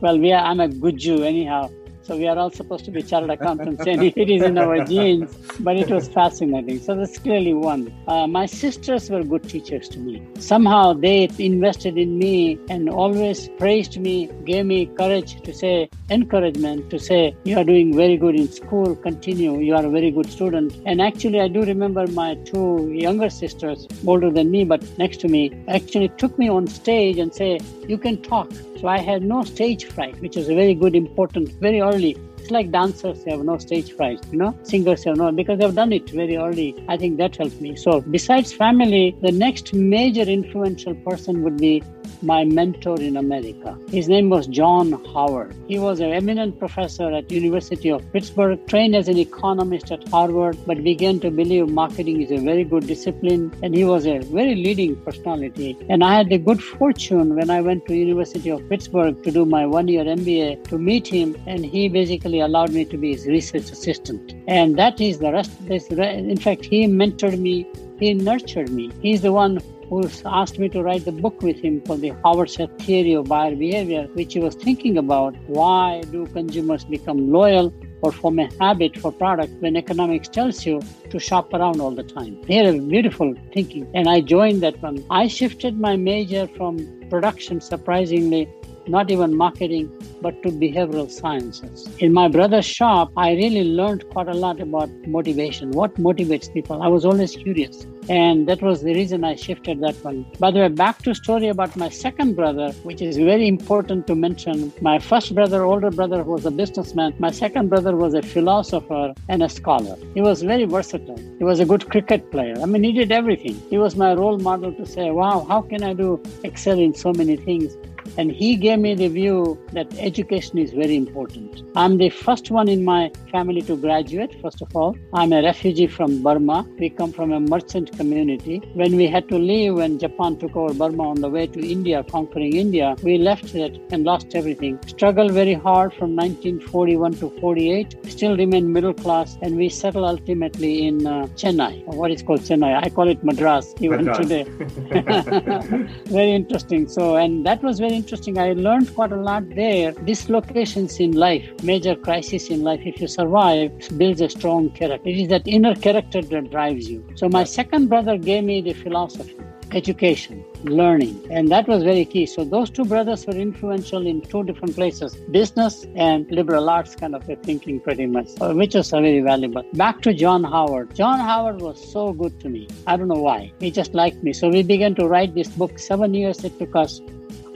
[0.00, 1.70] Well, we are, I'm a good Jain anyhow.
[2.06, 5.34] So we are all supposed to be chartered accountants, and it is in our genes.
[5.58, 6.78] But it was fascinating.
[6.78, 7.92] So that's clearly one.
[8.06, 10.22] Uh, my sisters were good teachers to me.
[10.38, 16.90] Somehow they invested in me and always praised me, gave me courage to say encouragement
[16.90, 18.94] to say you are doing very good in school.
[18.94, 19.58] Continue.
[19.58, 20.80] You are a very good student.
[20.86, 25.28] And actually, I do remember my two younger sisters, older than me but next to
[25.28, 28.48] me, actually took me on stage and say, "You can talk."
[28.80, 32.16] So I had no stage fright, which is a very good, important, very early 里
[32.46, 35.92] It's like dancers have no stage fright, you know, singers have no, because they've done
[35.92, 36.76] it very early.
[36.86, 37.74] I think that helped me.
[37.74, 41.82] So, besides family, the next major influential person would be
[42.22, 43.76] my mentor in America.
[43.90, 45.54] His name was John Howard.
[45.66, 50.56] He was an eminent professor at University of Pittsburgh, trained as an economist at Harvard,
[50.66, 54.54] but began to believe marketing is a very good discipline, and he was a very
[54.54, 55.76] leading personality.
[55.88, 59.44] And I had the good fortune when I went to University of Pittsburgh to do
[59.44, 63.70] my one-year MBA to meet him, and he basically allowed me to be his research
[63.70, 64.34] assistant.
[64.48, 65.50] And that is the rest.
[65.66, 67.66] This, in fact, he mentored me.
[67.98, 68.90] He nurtured me.
[69.00, 72.48] He's the one who asked me to write the book with him for the Howard
[72.48, 77.72] Sheth theory of buyer behavior, which he was thinking about why do consumers become loyal
[78.02, 82.02] or form a habit for product when economics tells you to shop around all the
[82.02, 82.42] time.
[82.48, 85.04] Had a beautiful thinking, and I joined that one.
[85.08, 88.48] I shifted my major from production, surprisingly,
[88.88, 91.88] not even marketing, but to behavioral sciences.
[91.98, 95.70] In my brother's shop, I really learned quite a lot about motivation.
[95.72, 96.82] What motivates people?
[96.82, 97.86] I was always curious.
[98.08, 100.26] And that was the reason I shifted that one.
[100.38, 104.14] By the way, back to story about my second brother, which is very important to
[104.14, 104.72] mention.
[104.80, 107.14] My first brother, older brother, was a businessman.
[107.18, 109.96] My second brother was a philosopher and a scholar.
[110.14, 111.18] He was very versatile.
[111.38, 112.54] He was a good cricket player.
[112.62, 113.60] I mean, he did everything.
[113.70, 117.12] He was my role model to say, wow, how can I do excel in so
[117.12, 117.76] many things?
[118.18, 121.62] And he gave me the view that education is very important.
[121.76, 124.96] I'm the first one in my family to graduate, first of all.
[125.12, 126.66] I'm a refugee from Burma.
[126.78, 128.62] We come from a merchant community.
[128.72, 132.02] When we had to leave, when Japan took over Burma on the way to India,
[132.04, 134.78] conquering India, we left it and lost everything.
[134.86, 140.86] Struggled very hard from 1941 to 48, still remain middle class, and we settled ultimately
[140.86, 142.82] in uh, Chennai, what is called Chennai.
[142.82, 144.18] I call it Madras even Madras.
[144.18, 144.44] today.
[146.06, 146.88] very interesting.
[146.88, 148.38] So, and that was very interesting.
[148.38, 149.90] I learned quite a lot there.
[149.90, 155.08] Dislocations in life, major crisis in life, if you survive, builds a strong character.
[155.08, 157.04] It is that inner character that drives you.
[157.16, 159.34] So my second brother gave me the philosophy
[159.72, 161.20] education, learning.
[161.30, 162.26] And that was very key.
[162.26, 167.16] So those two brothers were influential in two different places, business and liberal arts kind
[167.16, 169.64] of a thinking pretty much, uh, which was very valuable.
[169.72, 170.94] Back to John Howard.
[170.94, 172.68] John Howard was so good to me.
[172.86, 173.52] I don't know why.
[173.58, 174.32] He just liked me.
[174.32, 175.80] So we began to write this book.
[175.80, 177.00] Seven years it took us.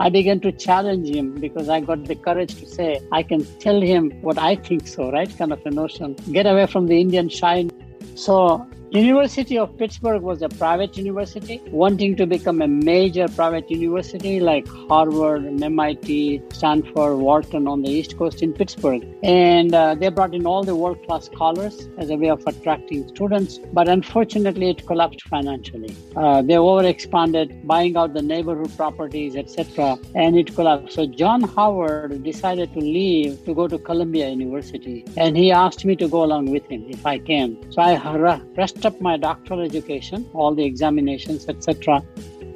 [0.05, 3.79] I began to challenge him because I got the courage to say, I can tell
[3.83, 5.31] him what I think so, right?
[5.37, 6.15] Kind of a notion.
[6.33, 7.71] Get away from the Indian shine.
[8.15, 14.41] So University of Pittsburgh was a private university, wanting to become a major private university
[14.41, 19.07] like Harvard, MIT, Stanford, Wharton on the East Coast in Pittsburgh.
[19.23, 23.07] And uh, they brought in all the world class scholars as a way of attracting
[23.07, 23.59] students.
[23.73, 25.95] But unfortunately, it collapsed financially.
[26.17, 30.97] Uh, they overexpanded, buying out the neighborhood properties, etc., and it collapsed.
[30.97, 35.05] So John Howard decided to leave to go to Columbia University.
[35.17, 37.57] And he asked me to go along with him if I can.
[37.71, 42.03] So I rushed up my doctoral education, all the examinations, etc.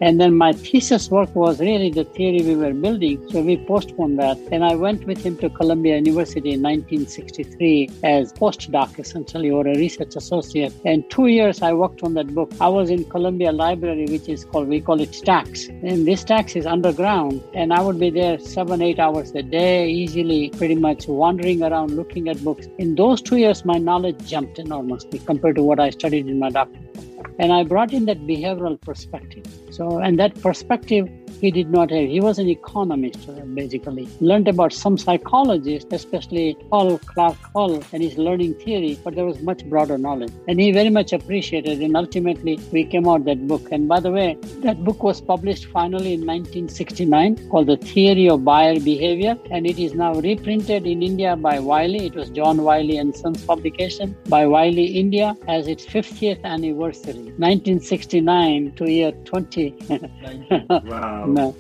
[0.05, 3.27] And then my thesis work was really the theory we were building.
[3.31, 4.37] So we postponed that.
[4.53, 9.75] And I went with him to Columbia University in 1963 as postdoc, essentially, or a
[9.79, 10.75] research associate.
[10.85, 12.53] And two years I worked on that book.
[12.61, 15.69] I was in Columbia Library, which is called, we call it Stacks.
[15.69, 17.43] And this Stacks is underground.
[17.55, 21.97] And I would be there seven, eight hours a day, easily, pretty much wandering around
[21.97, 22.69] looking at books.
[22.77, 26.51] In those two years, my knowledge jumped enormously compared to what I studied in my
[26.51, 27.14] doctorate.
[27.39, 29.47] And I brought in that behavioral perspective.
[29.71, 31.09] So, and that perspective
[31.41, 32.09] he did not have.
[32.09, 34.09] He was an economist, uh, basically.
[34.21, 39.41] Learned about some psychologists, especially Paul Clark Hull and his learning theory, but there was
[39.41, 40.33] much broader knowledge.
[40.49, 43.73] And he very much appreciated And ultimately, we came out that book.
[43.73, 48.45] And by the way, that book was published finally in 1969 called The Theory of
[48.45, 49.37] Buyer Behavior.
[49.51, 52.07] And it is now reprinted in India by Wiley.
[52.07, 58.73] It was John Wiley and Sons publication by Wiley India as its 50th anniversary, 1969
[58.73, 59.75] to year 20.
[60.71, 61.55] wow.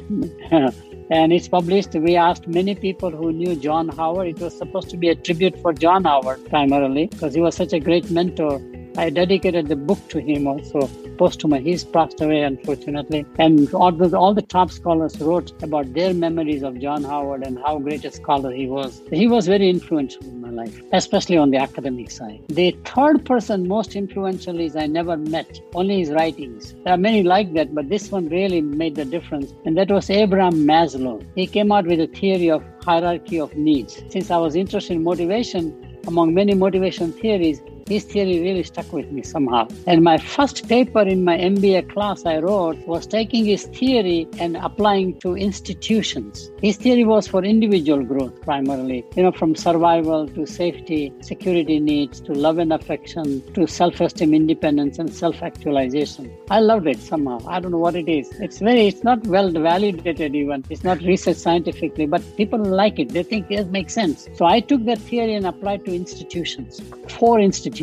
[1.10, 1.94] and it's published.
[1.94, 4.28] We asked many people who knew John Howard.
[4.28, 7.72] It was supposed to be a tribute for John Howard primarily because he was such
[7.72, 8.60] a great mentor.
[8.96, 11.70] I dedicated the book to him also posthumously.
[11.70, 13.26] He's passed away, unfortunately.
[13.38, 17.58] And all the, all the top scholars wrote about their memories of John Howard and
[17.58, 19.02] how great a scholar he was.
[19.10, 20.22] He was very influential
[20.54, 22.40] life, especially on the academic side.
[22.48, 26.74] The third person most influential is I never met, only his writings.
[26.84, 29.52] There are many like that, but this one really made the difference.
[29.64, 31.24] And that was Abraham Maslow.
[31.34, 34.02] He came out with a theory of hierarchy of needs.
[34.08, 39.10] Since I was interested in motivation, among many motivation theories, his theory really stuck with
[39.10, 39.68] me somehow.
[39.86, 44.56] And my first paper in my MBA class I wrote was taking his theory and
[44.56, 46.50] applying to institutions.
[46.62, 52.20] His theory was for individual growth primarily, you know, from survival to safety, security needs
[52.22, 56.30] to love and affection to self esteem, independence, and self actualization.
[56.50, 57.40] I loved it somehow.
[57.46, 58.30] I don't know what it is.
[58.40, 60.64] It's very, it's not well validated even.
[60.70, 63.10] It's not researched scientifically, but people like it.
[63.10, 64.28] They think it makes sense.
[64.34, 67.73] So I took that theory and applied to institutions, four institutions.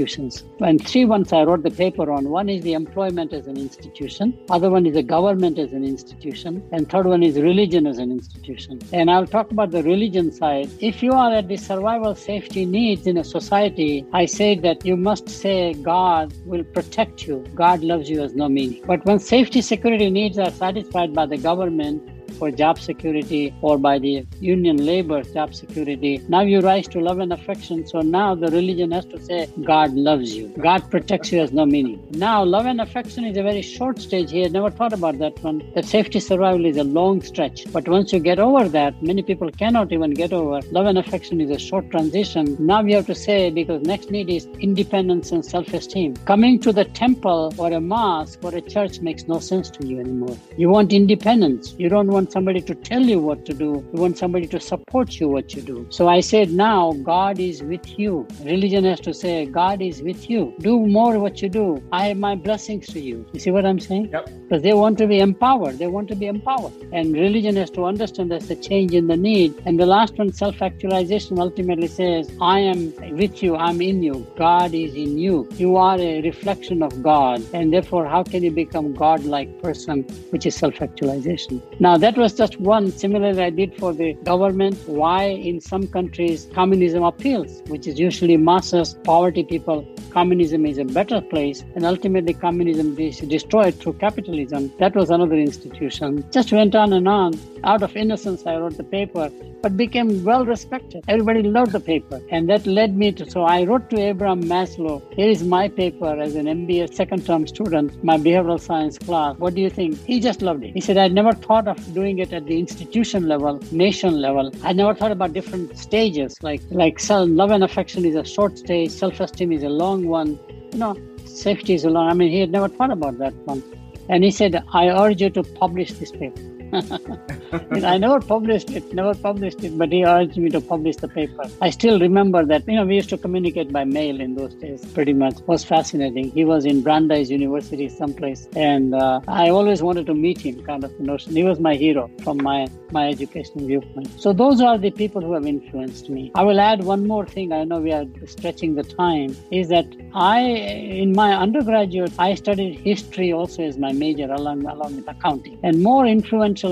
[0.59, 2.29] And three ones I wrote the paper on.
[2.29, 6.63] One is the employment as an institution, other one is the government as an institution,
[6.71, 8.79] and third one is religion as an institution.
[8.93, 10.69] And I'll talk about the religion side.
[10.79, 14.95] If you are at the survival safety needs in a society, I say that you
[14.95, 17.45] must say God will protect you.
[17.55, 18.83] God loves you as no meaning.
[18.85, 23.99] But when safety security needs are satisfied by the government, for job security or by
[23.99, 26.21] the union labor job security.
[26.27, 27.85] Now you rise to love and affection.
[27.87, 30.47] So now the religion has to say, God loves you.
[30.59, 32.05] God protects you has no meaning.
[32.11, 34.49] Now love and affection is a very short stage here.
[34.49, 35.63] Never thought about that one.
[35.75, 37.71] That safety survival is a long stretch.
[37.71, 40.59] But once you get over that, many people cannot even get over.
[40.71, 42.55] Love and affection is a short transition.
[42.59, 46.15] Now we have to say, because next need is independence and self-esteem.
[46.25, 49.99] Coming to the temple or a mosque or a church makes no sense to you
[49.99, 50.37] anymore.
[50.57, 51.73] You want independence.
[51.77, 53.85] You don't want somebody to tell you what to do.
[53.93, 55.87] You want somebody to support you what you do.
[55.89, 58.27] So I said, now God is with you.
[58.43, 60.53] Religion has to say, God is with you.
[60.59, 61.81] Do more what you do.
[61.91, 63.25] I have my blessings to you.
[63.31, 64.09] You see what I'm saying?
[64.11, 64.29] Yep.
[64.49, 65.79] Because they want to be empowered.
[65.79, 66.73] They want to be empowered.
[66.91, 69.61] And religion has to understand there's a change in the need.
[69.65, 73.55] And the last one, self-actualization, ultimately says, I am with you.
[73.55, 74.27] I'm in you.
[74.37, 75.47] God is in you.
[75.53, 77.41] You are a reflection of God.
[77.53, 81.61] And therefore, how can you become God-like person, which is self-actualization?
[81.79, 82.91] Now that was just one.
[82.91, 84.77] Similarly, I did for the government.
[84.87, 89.87] Why in some countries communism appeals, which is usually masses, poverty people.
[90.11, 94.71] Communism is a better place, and ultimately communism is destroyed through capitalism.
[94.77, 96.25] That was another institution.
[96.31, 97.39] Just went on and on.
[97.63, 99.29] Out of innocence, I wrote the paper,
[99.61, 101.05] but became well respected.
[101.07, 103.29] Everybody loved the paper, and that led me to.
[103.29, 105.01] So I wrote to Abraham Maslow.
[105.13, 109.37] Here is my paper as an MBA second term student, my behavioral science class.
[109.37, 110.03] What do you think?
[110.03, 110.73] He just loved it.
[110.73, 114.51] He said, I never thought of doing it at the institution level, nation level.
[114.63, 116.37] I never thought about different stages.
[116.41, 120.39] Like like self, love and affection is a short stage, self-esteem is a long one.
[120.73, 122.09] You know, safety is a long.
[122.09, 123.63] I mean, he had never thought about that one.
[124.09, 126.50] And he said, I urge you to publish this paper.
[127.83, 131.43] I never published it, never published it, but he urged me to publish the paper.
[131.61, 134.85] I still remember that, you know, we used to communicate by mail in those days
[134.93, 135.39] pretty much.
[135.39, 136.31] It was fascinating.
[136.31, 140.83] He was in Brandeis University someplace, and uh, I always wanted to meet him, kind
[140.83, 141.35] of notion.
[141.35, 144.09] He was my hero from my, my educational viewpoint.
[144.19, 146.31] So those are the people who have influenced me.
[146.35, 147.51] I will add one more thing.
[147.51, 152.79] I know we are stretching the time, is that I, in my undergraduate, I studied
[152.79, 155.59] history also as my major along, along with accounting.
[155.63, 156.05] And more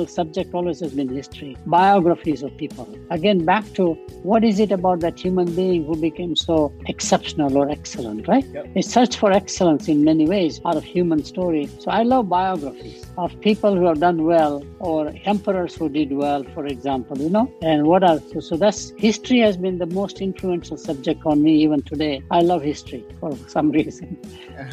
[0.07, 2.87] subject always has been history, biographies of people.
[3.09, 7.69] Again, back to what is it about that human being who became so exceptional or
[7.69, 8.45] excellent, right?
[8.53, 8.75] Yep.
[8.75, 11.69] A search for excellence in many ways out of human story.
[11.79, 16.43] So I love biographies of people who have done well or emperors who did well,
[16.53, 20.21] for example, you know, and what are so, so that's history has been the most
[20.21, 22.21] influential subject on me even today.
[22.31, 24.17] I love history for some reason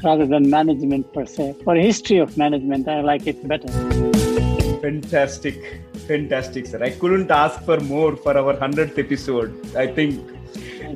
[0.02, 1.56] rather than management per se.
[1.64, 3.68] For history of management, I like it better.
[4.80, 6.82] Fantastic, fantastic, Fantastic, sir.
[6.82, 9.74] I couldn't ask for more for our 100th episode.
[9.76, 10.24] I think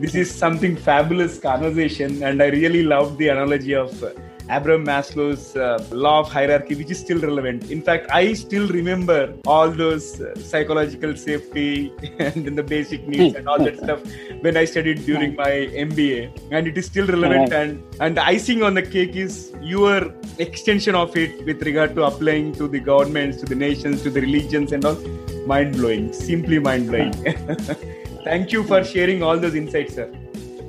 [0.01, 4.11] this is something fabulous conversation, and I really loved the analogy of uh,
[4.51, 7.71] Abraham Maslow's uh, law of hierarchy, which is still relevant.
[7.71, 13.37] In fact, I still remember all those uh, psychological safety and then the basic needs
[13.37, 14.01] and all that stuff
[14.41, 15.51] when I studied during my
[15.87, 17.53] MBA, and it is still relevant.
[17.53, 22.05] And and the icing on the cake is your extension of it with regard to
[22.05, 24.99] applying to the governments, to the nations, to the religions, and all.
[25.47, 27.13] Mind blowing, simply mind blowing.
[28.25, 30.13] Thank you for sharing all those insights, sir.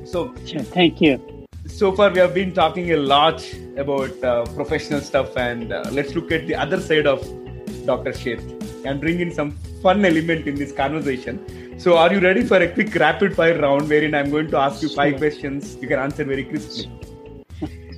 [0.06, 1.41] So, Sure, thank you.
[1.82, 3.44] So far we have been talking a lot
[3.84, 7.24] about uh, professional stuff and uh, let's look at the other side of
[7.88, 8.44] dr Sheth
[8.86, 9.50] and bring in some
[9.86, 11.40] fun element in this conversation.
[11.80, 14.84] So are you ready for a quick rapid fire round wherein i'm going to ask
[14.84, 15.76] you five questions?
[15.82, 16.92] You can answer very crisply.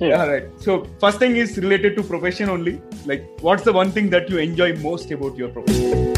[0.00, 0.22] Yeah.
[0.22, 0.46] all right.
[0.60, 2.80] So first thing is related to profession only.
[3.04, 6.16] Like what's the one thing that you enjoy most about your profession?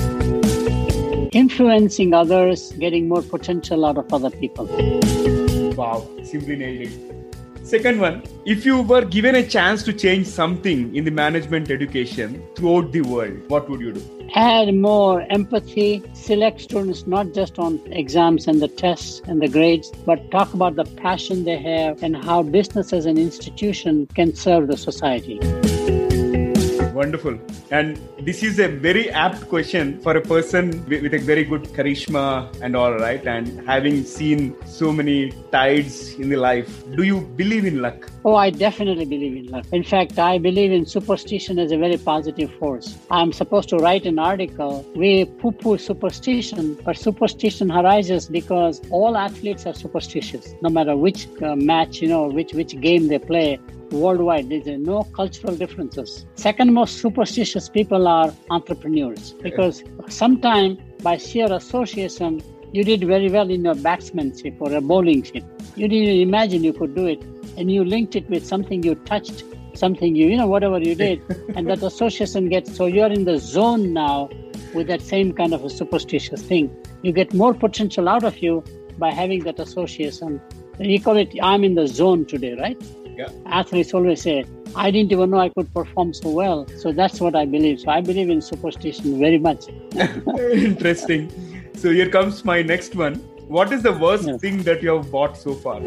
[1.32, 4.66] Influencing others, getting more potential out of other people.
[5.82, 6.08] wow.
[6.22, 7.15] Simply nailed it
[7.66, 12.40] Second one, if you were given a chance to change something in the management education
[12.54, 14.28] throughout the world, what would you do?
[14.36, 19.90] Add more empathy, select students not just on exams and the tests and the grades,
[19.90, 24.68] but talk about the passion they have and how business as an institution can serve
[24.68, 25.40] the society.
[26.96, 27.38] Wonderful.
[27.70, 32.26] And this is a very apt question for a person with a very good charisma
[32.62, 33.22] and all, right?
[33.26, 38.10] And having seen so many tides in the life, do you believe in luck?
[38.24, 39.66] Oh, I definitely believe in luck.
[39.72, 42.96] In fact, I believe in superstition as a very positive force.
[43.10, 44.82] I'm supposed to write an article.
[44.96, 50.54] We poo poo superstition, but superstition arises because all athletes are superstitious.
[50.62, 53.60] No matter which uh, match, you know, which, which game they play,
[53.92, 54.48] worldwide.
[54.48, 56.26] There's no cultural differences.
[56.34, 63.50] Second most superstitious people are entrepreneurs because sometimes by sheer association, you did very well
[63.50, 65.44] in your batsmanship or a bowling ship.
[65.76, 67.22] You didn't imagine you could do it,
[67.56, 71.22] and you linked it with something you touched, something you, you know, whatever you did,
[71.56, 74.28] and that association gets so you're in the zone now
[74.74, 76.74] with that same kind of a superstitious thing.
[77.02, 78.64] You get more potential out of you
[78.98, 80.40] by having that association.
[80.78, 82.80] You call it, I'm in the zone today, right?
[83.16, 83.28] Yeah.
[83.46, 84.44] Athletes always say,
[84.74, 86.66] I didn't even know I could perform so well.
[86.76, 87.80] So that's what I believe.
[87.80, 89.64] So I believe in superstition very much.
[90.38, 91.30] Interesting.
[91.76, 93.14] So here comes my next one.
[93.48, 94.36] What is the worst Yeah.
[94.38, 95.80] thing that you have bought so far?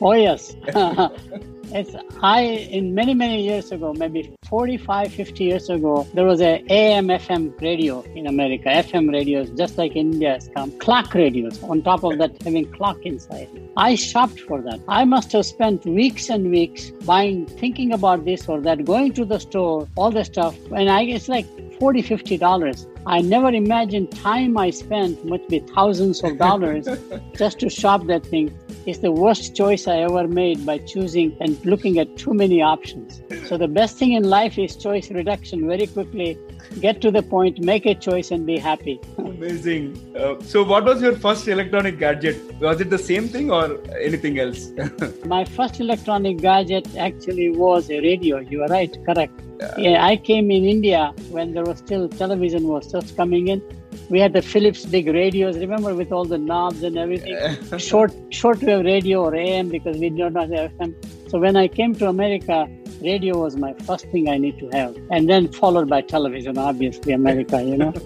[0.00, 0.56] Oh, yes.
[1.74, 6.62] it's, I, in many, many years ago, maybe 45, 50 years ago, there was a
[6.68, 8.68] AM, FM radio in America.
[8.68, 10.70] FM radios, just like India has come.
[10.78, 13.48] Clock radios, on top of that, having clock inside.
[13.76, 14.80] I shopped for that.
[14.88, 19.24] I must have spent weeks and weeks buying, thinking about this or that, going to
[19.24, 20.56] the store, all the stuff.
[20.76, 21.46] And I, it's like
[21.78, 26.88] 40 50 dollars i never imagined time i spent must be thousands of dollars
[27.36, 28.56] just to shop that thing.
[28.86, 33.20] It's the worst choice i ever made by choosing and looking at too many options.
[33.48, 36.38] So the best thing in life is choice reduction very quickly.
[36.80, 38.98] Get to the point make a choice and be happy.
[39.18, 39.84] Amazing.
[40.16, 42.38] Uh, so, what was your first electronic gadget?
[42.60, 44.70] Was it the same thing or anything else?
[45.26, 48.38] my first electronic gadget actually was a radio.
[48.38, 49.38] You are right correct.
[49.78, 53.62] Yeah, i came in india when there was still television was just coming in
[54.08, 58.84] we had the philips big radios remember with all the knobs and everything short shortwave
[58.84, 60.94] radio or am because we did not have fm
[61.30, 62.58] so when i came to america
[63.02, 67.12] radio was my first thing i need to have and then followed by television obviously
[67.12, 67.92] america you know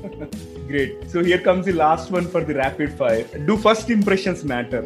[0.67, 1.09] Great.
[1.09, 3.23] So, here comes the last one for the rapid fire.
[3.23, 4.83] Do first impressions matter?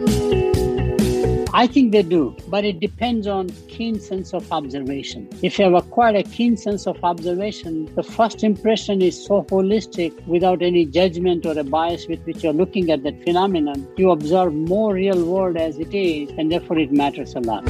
[1.53, 5.29] I think they do, but it depends on keen sense of observation.
[5.43, 10.25] If you have acquired a keen sense of observation, the first impression is so holistic
[10.27, 13.89] without any judgment or a bias with which you're looking at that phenomenon.
[13.97, 17.65] You observe more real world as it is, and therefore it matters a lot.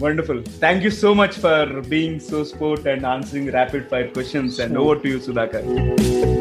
[0.00, 0.42] Wonderful.
[0.42, 4.58] Thank you so much for being so sport and answering rapid fire questions.
[4.58, 6.39] And over to you, Sudhakar.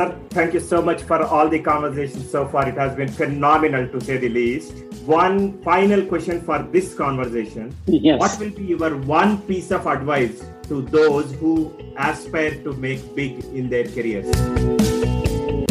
[0.00, 2.66] Sir, thank you so much for all the conversations so far.
[2.66, 4.72] It has been phenomenal to say the least.
[5.04, 7.76] One final question for this conversation.
[7.84, 8.18] Yes.
[8.18, 13.44] What will be your one piece of advice to those who aspire to make big
[13.52, 15.29] in their careers?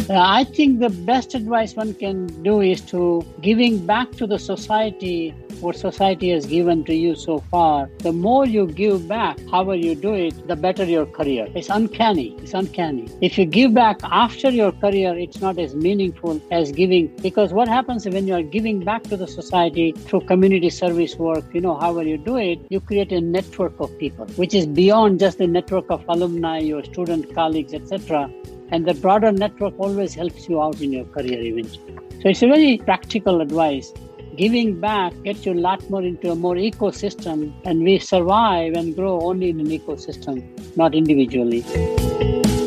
[0.09, 4.39] Uh, I think the best advice one can do is to giving back to the
[4.39, 7.91] society what society has given to you so far.
[7.99, 11.47] The more you give back, however you do it, the better your career.
[11.53, 12.35] It's uncanny.
[12.39, 13.07] It's uncanny.
[13.21, 17.67] If you give back after your career, it's not as meaningful as giving because what
[17.67, 21.77] happens when you are giving back to the society through community service work, you know,
[21.77, 25.45] however you do it, you create a network of people, which is beyond just the
[25.45, 28.27] network of alumni, your student colleagues, etc
[28.71, 31.97] and the broader network always helps you out in your career eventually.
[32.21, 33.93] So it's a very practical advice.
[34.35, 38.95] Giving back gets you a lot more into a more ecosystem, and we survive and
[38.95, 40.43] grow only in an ecosystem,
[40.77, 41.65] not individually.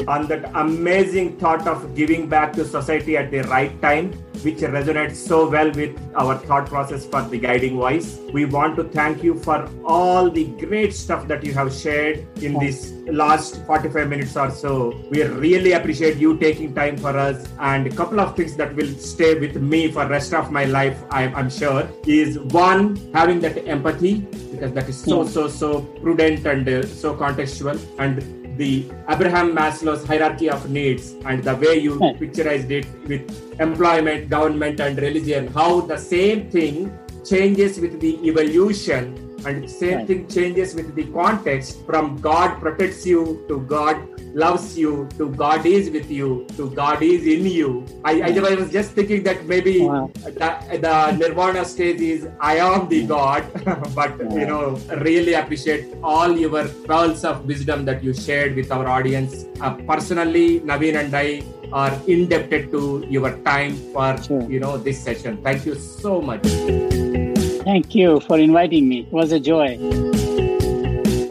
[0.09, 5.17] On that amazing thought of giving back to society at the right time, which resonates
[5.17, 8.19] so well with our thought process for the guiding voice.
[8.33, 12.59] We want to thank you for all the great stuff that you have shared in
[12.59, 15.01] this last 45 minutes or so.
[15.11, 17.49] We really appreciate you taking time for us.
[17.61, 21.01] And a couple of things that will stay with me for rest of my life,
[21.11, 26.45] I'm, I'm sure, is one, having that empathy, because that is so, so, so prudent
[26.47, 27.79] and uh, so contextual.
[27.99, 32.19] And the Abraham Maslow's hierarchy of needs and the way you Right.
[32.21, 33.23] picturized it with
[33.61, 36.93] employment, government, and religion, how the same thing
[37.25, 39.15] changes with the evolution
[39.47, 40.07] and same right.
[40.07, 43.97] thing changes with the context from god protects you to god
[44.35, 48.55] loves you to god is with you to god is in you i, I, I
[48.55, 50.11] was just thinking that maybe wow.
[50.15, 53.45] the, the nirvana stage is i am the god
[53.95, 54.37] but wow.
[54.37, 54.71] you know
[55.09, 60.61] really appreciate all your pearls of wisdom that you shared with our audience uh, personally
[60.61, 64.51] naveen and i are indebted to your time for sure.
[64.51, 67.22] you know this session thank you so much
[67.65, 69.01] thank you for inviting me.
[69.01, 69.79] It was a joy.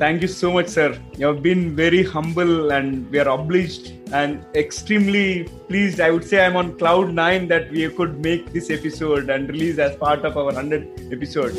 [0.02, 0.98] Thank you so much sir.
[1.18, 6.02] You have been very humble and we are obliged and extremely pleased.
[6.02, 9.78] I would say i'm on cloud 9 that we could make this episode and release
[9.78, 11.54] as part of our 100th episode.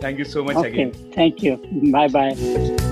[0.00, 0.68] Thank you so much okay.
[0.68, 0.92] again.
[1.12, 1.58] Thank you.
[1.92, 2.86] Bye bye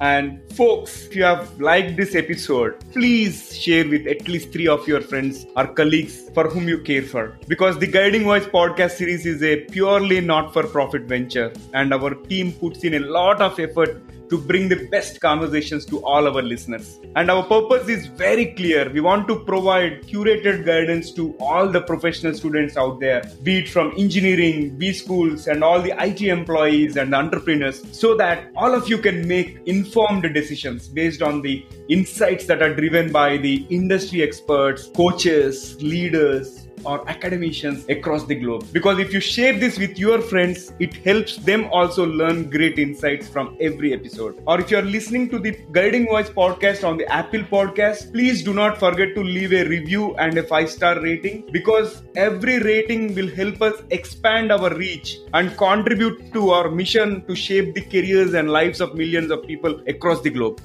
[0.00, 4.88] and folks, if you have liked this episode, please share with at least three of
[4.88, 7.38] your friends or colleagues for whom you care for.
[7.48, 12.14] Because the Guiding Voice podcast series is a purely not for profit venture, and our
[12.14, 16.42] team puts in a lot of effort to bring the best conversations to all our
[16.42, 17.00] listeners.
[17.16, 18.88] And our purpose is very clear.
[18.90, 23.68] We want to provide curated guidance to all the professional students out there, be it
[23.68, 28.88] from engineering, B schools, and all the IT employees and entrepreneurs, so that all of
[28.88, 34.22] you can make informed decisions based on the insights that are driven by the industry
[34.22, 38.66] experts, coaches, leaders, or academicians across the globe.
[38.72, 43.28] Because if you share this with your friends, it helps them also learn great insights
[43.28, 44.42] from every episode.
[44.46, 48.54] Or if you're listening to the Guiding Voice podcast on the Apple podcast, please do
[48.54, 53.28] not forget to leave a review and a five star rating because every rating will
[53.28, 58.50] help us expand our reach and contribute to our mission to shape the careers and
[58.50, 60.60] lives of millions of people across the globe.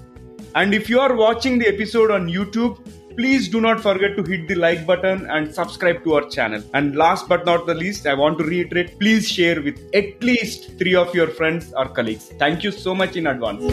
[0.55, 2.80] And if you are watching the episode on YouTube,
[3.18, 6.61] Please do not forget to hit the like button and subscribe to our channel.
[6.74, 10.78] And last but not the least, I want to reiterate please share with at least
[10.78, 12.34] three of your friends or colleagues.
[12.38, 13.63] Thank you so much in advance.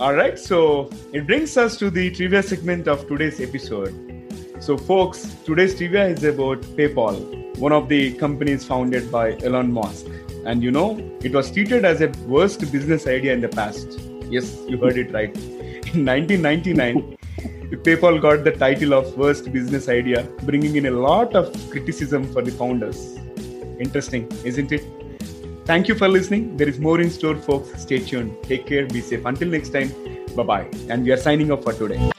[0.00, 3.92] All right, so it brings us to the trivia segment of today's episode.
[4.60, 10.06] So, folks, today's trivia is about PayPal, one of the companies founded by Elon Musk.
[10.46, 13.98] And you know, it was treated as a worst business idea in the past.
[14.30, 15.36] Yes, you heard it right.
[15.36, 17.16] In 1999,
[17.76, 22.42] PayPal got the title of worst business idea, bringing in a lot of criticism for
[22.42, 23.16] the founders.
[23.78, 24.84] Interesting, isn't it?
[25.66, 26.56] Thank you for listening.
[26.56, 27.80] There is more in store, folks.
[27.82, 28.36] Stay tuned.
[28.42, 28.86] Take care.
[28.86, 29.24] Be safe.
[29.24, 29.92] Until next time,
[30.34, 30.66] bye bye.
[30.88, 32.10] And we are signing off for today.